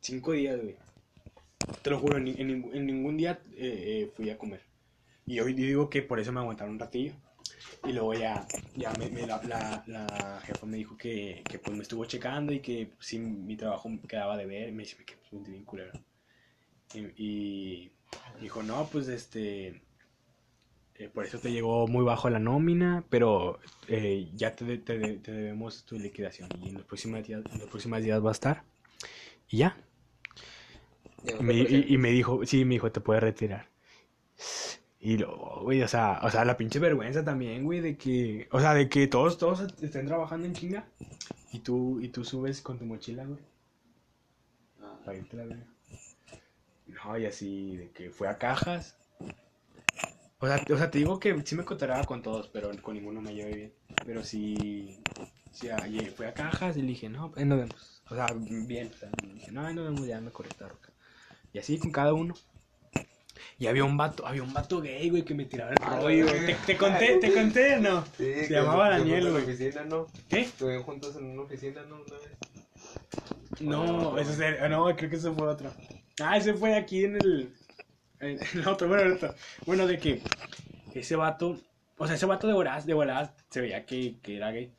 [0.00, 0.76] Cinco días, güey.
[1.82, 4.60] Te lo juro, en ningún día eh, eh, fui a comer.
[5.24, 7.14] Y hoy digo que por eso me aguantaron un ratillo.
[7.84, 8.46] Y luego ya,
[8.76, 12.52] ya me, me- la, la, la jefa me dijo que, que pues me estuvo checando
[12.52, 14.72] y que si mi trabajo me quedaba de ver.
[14.72, 15.92] Me dice que me sentí bien culero.
[16.94, 17.92] Y, y
[18.40, 19.82] dijo, no, pues este,
[20.94, 25.32] eh, por eso te llegó muy bajo la nómina, pero eh, ya te, te, te
[25.32, 28.64] debemos tu liquidación y en los próximos días, en los próximos días va a estar.
[29.48, 29.76] Y ya.
[31.38, 33.68] Y me, y, y me dijo, sí, me dijo, te puedes retirar.
[35.08, 38.60] Y luego, güey, o sea, o sea, la pinche vergüenza también, güey, de que, o
[38.60, 40.86] sea, de que todos, todos estén trabajando en chinga
[41.50, 43.40] y tú, y tú subes con tu mochila, güey,
[44.82, 45.66] Ah, para irte la verga.
[46.88, 48.98] No, y así, de que fue a cajas.
[50.40, 53.22] O sea, o sea, te digo que sí me cotorreaba con todos, pero con ninguno
[53.22, 53.72] me llevé bien.
[54.04, 55.00] Pero sí,
[55.52, 58.02] sí, ayer fue a cajas y le dije, no, pues ahí nos vemos.
[58.10, 60.92] O sea, bien, o sea, dije, no, ahí nos vemos, ya me corrí esta roca.
[61.54, 62.34] Y así con cada uno.
[63.58, 66.26] Y había un vato, había un vato gay, güey, que me tiraba el Ah, rollo,
[66.26, 66.46] güey.
[66.46, 68.04] ¿Te, te conté, te conté o no?
[68.16, 69.42] Sí, Se llamaba Daniel, güey.
[69.44, 70.06] oficina, ¿no?
[70.28, 70.40] ¿Qué?
[70.40, 71.96] Estuvieron juntos en una oficina, ¿no?
[71.96, 72.38] Una vez.
[73.60, 75.70] No, ese es no, creo que ese fue otro.
[76.20, 77.52] Ah, ese fue aquí en el,
[78.20, 79.34] en otro, bueno, otro.
[79.66, 80.22] Bueno, de que
[80.94, 81.58] ese vato,
[81.96, 84.72] o sea, ese vato de voladas, de voladas, se veía que, que era gay.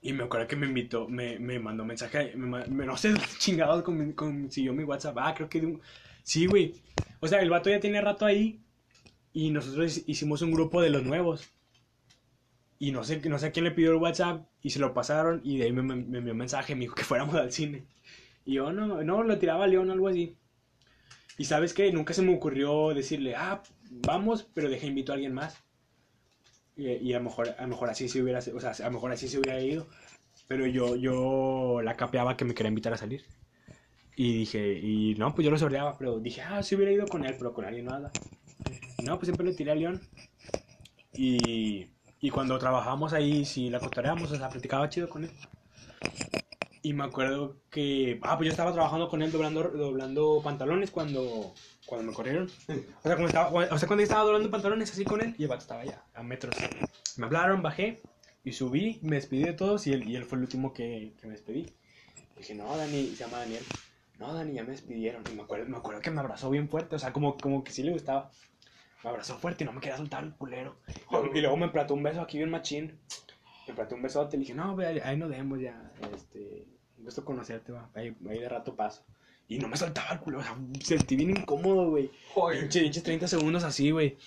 [0.00, 3.82] Y me acuerdo que me invitó, me, me mandó mensaje, me, me- no sé, chingados,
[3.82, 5.16] con, consiguió mi WhatsApp.
[5.18, 5.80] Ah, creo que de un...
[6.22, 6.74] Sí, güey.
[7.20, 8.60] O sea, el vato ya tiene rato ahí
[9.32, 11.50] y nosotros hicimos un grupo de los nuevos.
[12.80, 15.58] Y no sé, no sé quién le pidió el WhatsApp y se lo pasaron y
[15.58, 17.84] de ahí me, me- me envió un mensaje, me dijo que fuéramos al cine.
[18.44, 20.36] Y yo no, no, lo tiraba a León algo así.
[21.38, 25.32] Y sabes qué, nunca se me ocurrió decirle, ah, vamos, pero deja invito a alguien
[25.32, 25.56] más.
[26.76, 29.86] Y, a lo mejor, a mejor así se hubiera, a mejor así se hubiera ido.
[30.48, 33.24] Pero yo, yo la capeaba que me quería invitar a salir.
[34.20, 37.24] Y dije, y no, pues yo lo sordeaba, pero dije, ah, si hubiera ido con
[37.24, 38.10] él, pero con alguien nada.
[39.04, 40.00] No, pues siempre le tiré a León.
[41.14, 41.86] Y,
[42.18, 45.30] y cuando trabajamos ahí, si la cotoreamos, o sea, platicaba chido con él.
[46.82, 51.54] Y me acuerdo que, ah, pues yo estaba trabajando con él doblando, doblando pantalones cuando,
[51.86, 52.46] cuando me corrieron.
[52.46, 55.48] O sea, cuando estaba, o sea, cuando estaba doblando pantalones así con él, y el
[55.48, 56.56] vato estaba allá, a metros.
[57.18, 58.02] Me hablaron, bajé,
[58.42, 61.28] y subí, me despedí de todos, y él, y él fue el último que, que
[61.28, 61.66] me despedí.
[62.36, 63.62] Dije, no, Dani, se llama Daniel.
[64.18, 65.22] No, Dani, ya me despidieron.
[65.30, 67.70] Y me acuerdo, me acuerdo que me abrazó bien fuerte, o sea, como, como que
[67.72, 68.30] sí le gustaba.
[69.04, 70.76] Me abrazó fuerte y no me quería soltar el culero.
[71.34, 72.98] Y luego me plató un beso aquí bien machín.
[73.68, 75.92] Me plató un besote y le dije, no, ve, ahí, nos vemos ya.
[76.14, 76.66] Este,
[76.98, 77.88] un gusto conocerte, va.
[77.94, 79.04] Ahí, ahí de rato paso.
[79.46, 82.10] Y no me soltaba el culo, o sea, sentí bien incómodo, güey.
[82.60, 84.18] Pinche, pinche 30 segundos así, güey.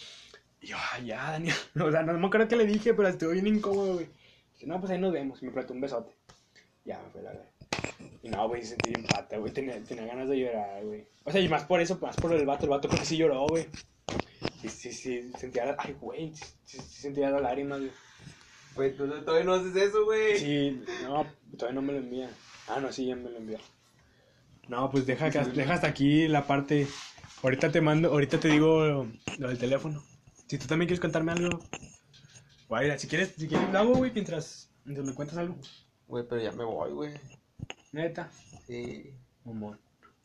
[0.61, 1.55] Y yo, "Ay, ya, Daniel.
[1.83, 4.07] O sea, no me acuerdo qué le dije, pero estuve bien incómodo, güey.
[4.53, 5.41] Dije, no, pues ahí nos vemos.
[5.41, 6.11] Y me plató un besote.
[6.85, 7.45] Ya, me fue la verdad.
[8.23, 9.51] Y no, güey, sentí empate, güey.
[9.51, 11.07] Tenía, tenía ganas de llorar, güey.
[11.23, 12.65] O sea, y más por eso, más por el vato.
[12.65, 13.67] El vato creo que sí lloró, güey.
[14.61, 15.31] Sí, sí, sí.
[15.37, 16.35] Sentía, ay, güey.
[16.35, 17.91] Sí, sí, sí sentía las lágrimas, güey.
[18.75, 20.37] Güey, tú todavía no haces eso, güey.
[20.37, 21.25] Sí, no,
[21.57, 22.29] todavía no me lo envía.
[22.67, 23.57] Ah, no, sí, ya me lo envió.
[24.67, 26.87] No, pues deja, que- deja hasta aquí la parte.
[27.43, 29.07] Ahorita te mando, ahorita te digo
[29.39, 30.03] lo del teléfono.
[30.47, 31.59] Si tú también quieres contarme algo.
[32.69, 35.57] Guay, si quieres, si quieres lo hago, güey, mientras, mientras me cuentas algo.
[36.07, 37.13] Güey, pero ya me voy, güey.
[37.91, 38.31] Neta.
[38.67, 39.13] Sí,
[39.43, 39.79] Mamón.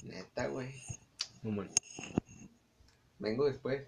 [0.04, 0.72] neta, güey.
[1.42, 1.68] Mamón.
[3.18, 3.86] Vengo después.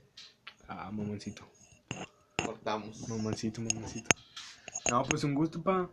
[0.66, 1.46] Ah, mamoncito.
[2.44, 3.08] Cortamos.
[3.08, 4.08] Mamoncito, mamoncito.
[4.90, 5.90] No, pues un gusto, pa.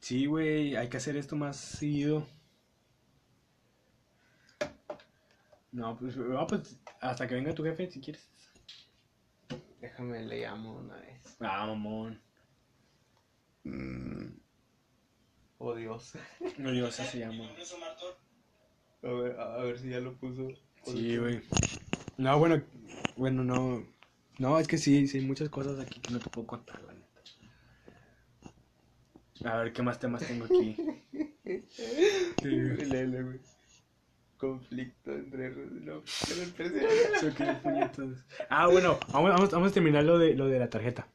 [0.00, 2.26] Sí, güey, hay que hacer esto más seguido.
[5.72, 8.28] No, pues, no, pues hasta que venga tu jefe, si quieres.
[9.80, 11.36] Déjame, le llamo una vez.
[11.40, 12.20] Ah, mamón.
[13.66, 14.43] Oh,
[15.72, 16.12] Dios.
[16.58, 17.48] No digo, así se llama.
[19.02, 20.48] A ver, a ver si ya lo puso.
[20.84, 21.40] Sí, güey.
[22.18, 22.62] No, bueno,
[23.16, 23.86] bueno, no.
[24.38, 26.92] No, es que sí, sí, hay muchas cosas aquí que no te puedo contar, la
[26.92, 27.04] neta.
[29.44, 30.76] A ver, ¿qué más temas tengo aquí?
[31.44, 32.48] Sí.
[32.48, 33.38] Lele, güey.
[34.38, 36.02] Conflicto entre no,
[37.62, 38.24] puñetas.
[38.48, 41.06] Ah, bueno, vamos, vamos, vamos a terminar lo de, lo de la tarjeta.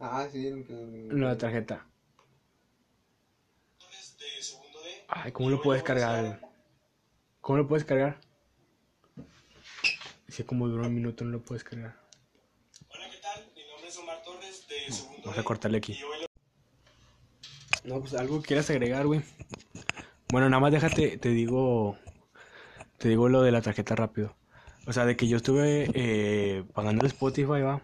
[0.00, 1.86] Ah, sí, Lo de la tarjeta.
[5.14, 6.40] Ay, ¿cómo lo puedes cargar?
[7.42, 8.18] ¿Cómo lo puedes cargar?
[10.26, 12.00] Si como duró un minuto no lo puedes cargar.
[12.88, 13.44] Hola, ¿qué tal?
[13.54, 16.00] Mi nombre es Omar Torres de Segundo Vamos a cortarle aquí.
[17.84, 19.20] No, pues algo quieras agregar, güey.
[20.30, 21.98] Bueno, nada más déjate, te digo,
[22.96, 24.34] te digo lo de la tarjeta rápido.
[24.86, 27.82] O sea, de que yo estuve eh, pagando el Spotify, va.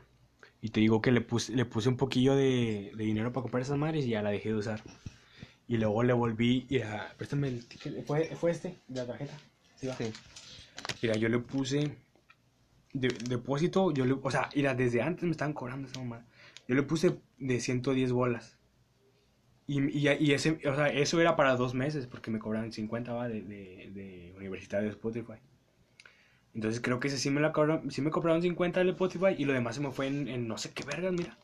[0.62, 3.62] Y te digo que le puse, le puse un poquillo de, de dinero para comprar
[3.62, 4.82] esas madres y ya la dejé de usar.
[5.68, 8.04] Y luego le volví y a, préstame el ticket.
[8.06, 9.34] ¿Fue, fue este de la tarjeta?
[9.76, 9.94] Sí, va.
[9.96, 10.10] Sí.
[11.02, 11.96] Mira, yo le puse
[12.92, 16.24] de, depósito, yo le, o sea, mira, desde antes me estaban cobrando esa mamá.
[16.66, 18.56] Yo le puse de 110 bolas.
[19.66, 23.12] Y, y, y ese, o sea, eso era para dos meses, porque me cobraron 50
[23.12, 23.28] ¿va?
[23.28, 25.34] de, de, de Universidad de Spotify.
[26.54, 29.44] Entonces creo que ese sí me, la cobraron, sí me cobraron 50 del Spotify y
[29.44, 31.36] lo demás se me fue en, en no sé qué vergas, mira.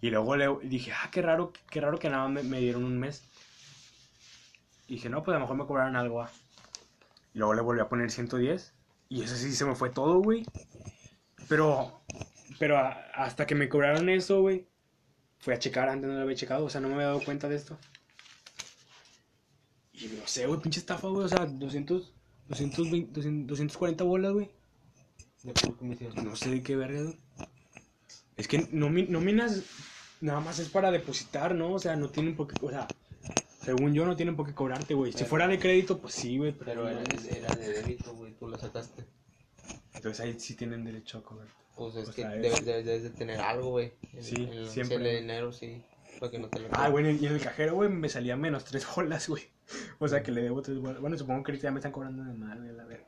[0.00, 2.84] Y luego le dije, ah, qué raro, qué raro que nada más me, me dieron
[2.84, 3.26] un mes.
[4.92, 6.30] Y dije, no, pues a lo mejor me cobraron algo, ah.
[7.32, 8.74] Y luego le volví a poner 110.
[9.08, 10.44] Y eso sí se me fue todo, güey.
[11.48, 12.02] Pero,
[12.58, 14.66] pero a- hasta que me cobraron eso, güey.
[15.38, 17.48] Fui a checar, antes no lo había checado, o sea, no me había dado cuenta
[17.48, 17.78] de esto.
[19.94, 22.12] Y no sé, güey, pinche estafa, güey, o sea, 200,
[22.48, 24.50] 220, 200, 240 bolas, güey.
[26.22, 27.16] No sé de qué verga, güey.
[28.36, 29.62] Es que nóminas
[30.20, 31.72] nada más es para depositar, ¿no?
[31.72, 32.86] O sea, no tienen por qué, o sea,
[33.62, 35.12] según yo no tienen por qué cobrarte, güey.
[35.12, 36.52] Si Pero- fuera de crédito, pues sí, güey.
[36.52, 39.04] Pero era, era de débito, güey, tú lo sacaste.
[39.94, 41.48] Entonces ahí sí tienen derecho a cobrar.
[41.76, 43.92] Pues es O que sea, debes, es- debes- debes de tener algo, güey.
[44.20, 44.96] Sí, en siempre.
[44.96, 45.82] en el dinero, sí.
[46.20, 48.64] Para que no te lo Ah, bueno, y en el cajero, güey, me salía menos
[48.64, 49.44] tres bolas, güey.
[49.98, 51.00] O sea, que le debo tres bolas.
[51.00, 53.06] Bueno, supongo que ahorita ya me están cobrando de mal, güey, la verga.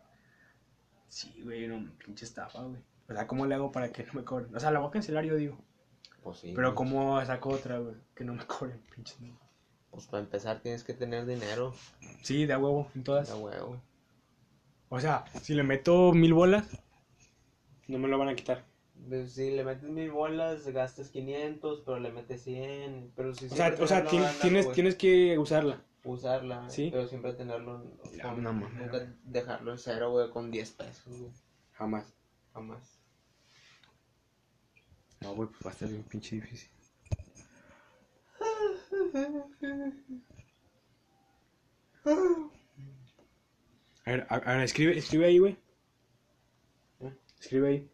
[1.09, 2.81] Sí, güey, no, pinche estafa, güey.
[3.09, 4.55] O sea, ¿cómo le hago para que no me cobren?
[4.57, 5.59] O sea, la voy a cancelar, yo digo.
[6.23, 6.53] Pues sí.
[6.57, 6.77] Pero güey.
[6.77, 7.95] ¿cómo saco otra, güey?
[8.15, 9.15] Que no me cobren, pinche.
[9.95, 11.73] Pues para empezar tienes que tener dinero.
[12.23, 13.29] Sí, de a huevo, en todas.
[13.29, 13.81] Da huevo.
[14.89, 16.67] O sea, si le meto mil bolas,
[17.87, 18.65] no me lo van a quitar.
[19.09, 23.13] Pues, Si le metes mil bolas, gastas 500, pero le metes 100.
[23.15, 25.83] Pero si O sea, o sea tenerlo tien- ganando, tienes, güey, tienes que usarla.
[26.05, 26.89] usarla, Sí.
[26.93, 27.85] pero siempre tenerlo.
[28.17, 31.33] Ya, con- no mames, nunca dejarlo en cero, güey, con 10 pesos, güey.
[31.73, 32.13] Jamás.
[32.53, 32.99] Jamás.
[35.21, 36.71] No, güey, pues va a estar bien pinche difícil.
[44.05, 45.57] A ver, a, a ver, escribe, escribe ahí, güey.
[47.41, 47.91] Escribe ahí.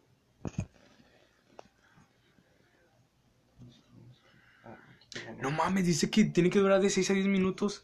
[5.41, 7.83] No mames, dice que tiene que durar de 6 a 10 minutos.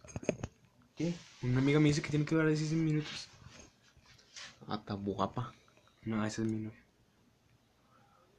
[0.95, 1.13] ¿Qué?
[1.41, 3.29] Una amiga me dice que tiene que durar de 6 a 10 minutos.
[4.67, 5.53] Ah, está guapa.
[6.03, 6.83] No, esa es mi novia.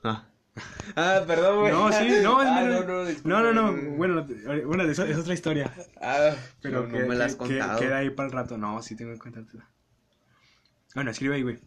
[0.03, 0.27] Ah.
[0.97, 1.73] Ah, perdón, güey.
[1.73, 3.97] No, sí, no, es ah, mi no, no, disculpa, no, no, no.
[3.97, 4.27] Bueno,
[4.67, 5.73] bueno, eso es otra historia.
[6.01, 7.79] Ah, Pero no, que, no me la has que- contado.
[7.79, 8.59] queda ahí para el rato.
[8.59, 9.69] No, sí tengo que contártela.
[10.95, 11.59] Bueno, escribe ahí, güey.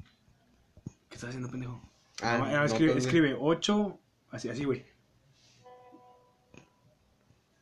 [1.09, 1.81] ¿Qué estás haciendo, pendejo?
[2.21, 3.99] Ah, No, no, escribe, escribe 8,
[4.31, 4.85] así, así, güey.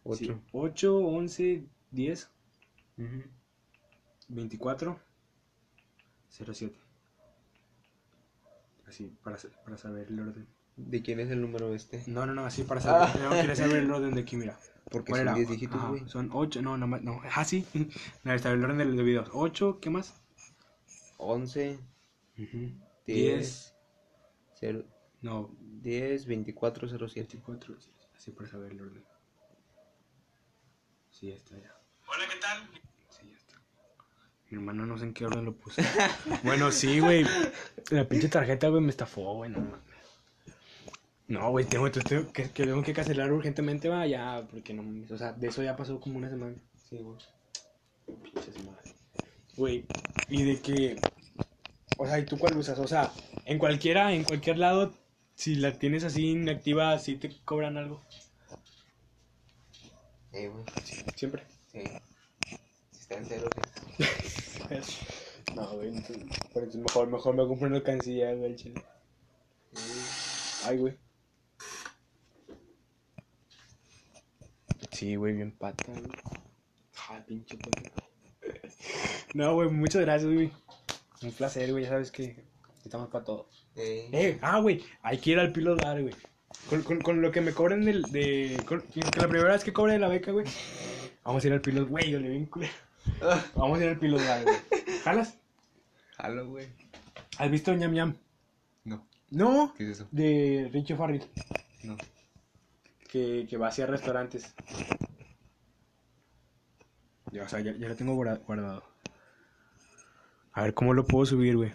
[0.04, 0.18] Ocho.
[0.26, 2.30] Sí, 8, 11, 10,
[2.98, 3.24] Ujú.
[4.30, 5.00] 24,
[6.30, 6.76] 07.
[8.88, 10.48] Así, para, para saber el orden.
[10.88, 12.04] ¿De quién es el número este?
[12.08, 13.10] No, no, no, así para saber.
[13.14, 13.20] Ah.
[13.22, 14.58] No, quiero saber el orden de aquí, mira.
[14.90, 15.36] Porque ¿Cuál son era?
[15.36, 16.08] 10 dígitos, güey.
[16.08, 17.22] Son 8, no, no, más, no.
[17.36, 17.66] Ah, sí.
[18.24, 19.30] Mira, está el orden de los videos.
[19.34, 20.20] 8, ¿qué más?
[21.18, 21.80] 11,
[22.38, 22.74] 10,
[23.06, 23.76] 10,
[24.62, 24.86] 0,
[25.22, 27.28] no, 10, 24, 07.
[27.34, 29.04] 24, sí, así para saber el orden.
[31.12, 31.76] Sí, ya está ya.
[32.08, 32.70] Hola, ¿qué tal?
[33.10, 33.62] Sí, ya está.
[34.50, 35.82] Mi hermano no sé en qué orden lo puso.
[36.44, 37.26] bueno, sí, güey.
[37.92, 39.89] La pinche tarjeta, güey, me estafó, güey, no.
[41.30, 44.84] No, güey, tengo, tengo que, que tengo que cancelar urgentemente, va, ya, porque no.
[45.14, 46.56] O sea, de eso ya pasó como una semana.
[46.90, 47.20] Sí, güey.
[48.24, 48.96] Pinches madres.
[49.56, 49.86] Güey,
[50.28, 51.00] y de que.
[52.00, 52.80] O sea, ¿y tú cuál usas?
[52.80, 53.12] O sea,
[53.46, 54.92] en cualquiera, en cualquier lado,
[55.36, 58.02] si la tienes así inactiva, sí te cobran algo.
[60.34, 60.66] Eh, güey.
[61.16, 61.44] Siempre.
[61.72, 61.84] Sí.
[62.92, 63.48] Si está en cero,
[63.98, 65.06] sí.
[65.56, 68.84] No, güey, entonces, mejor, mejor me compro una alcancía, güey, chile.
[70.66, 70.98] Ay, güey.
[75.00, 76.04] Sí, güey, bien pata, güey.
[77.08, 78.04] Ay, pinche pata.
[79.34, 80.52] No, güey, muchas gracias, güey.
[81.22, 82.44] Un placer, güey, ya sabes que
[82.84, 83.48] estamos para todo.
[83.78, 86.14] Eh, Eh, ah, güey, hay que ir al pilotar, güey.
[86.70, 88.62] Con, con, con lo que me cobren del, de...
[88.68, 90.46] Con, con la primera vez que cobre de la beca, güey.
[91.24, 92.74] Vamos a ir al pilot, güey, yo le vi culero.
[93.56, 94.58] Vamos a ir al pilotar, güey.
[95.06, 95.38] ¿Jalas?
[96.18, 96.68] Jalo, güey.
[97.38, 98.18] ¿Has visto ñam ñam?
[98.84, 99.08] No.
[99.30, 99.74] No.
[99.78, 100.10] ¿Qué es eso?
[100.12, 101.24] De Richo Farrell.
[101.84, 101.96] No.
[103.12, 104.54] Que, que va hacia restaurantes.
[107.32, 108.84] Ya, o sea, ya, ya lo tengo guarda- guardado.
[110.54, 111.72] A ver cómo lo puedo subir, güey.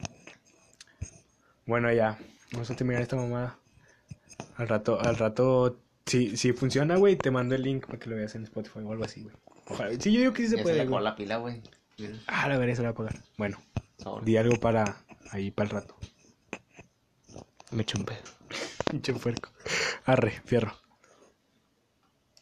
[1.67, 2.19] Bueno, ya.
[2.53, 3.59] Vamos a terminar esta mamada.
[4.57, 8.17] Al rato, al rato, si, si funciona, güey, te mando el link para que lo
[8.17, 9.35] veas en Spotify o algo así, güey.
[9.67, 9.91] Ojalá.
[9.99, 10.77] Sí, yo digo que sí se Ya puede.
[10.79, 11.63] se le la pila, güey.
[12.27, 13.25] Ah, la veré, se la voy a pagar.
[13.39, 13.59] Bueno,
[14.23, 14.99] di algo para
[15.31, 15.97] ahí, para el rato.
[17.71, 18.19] Me eché un pedo.
[18.91, 19.51] Pinche puerco.
[20.05, 20.73] Arre, fierro.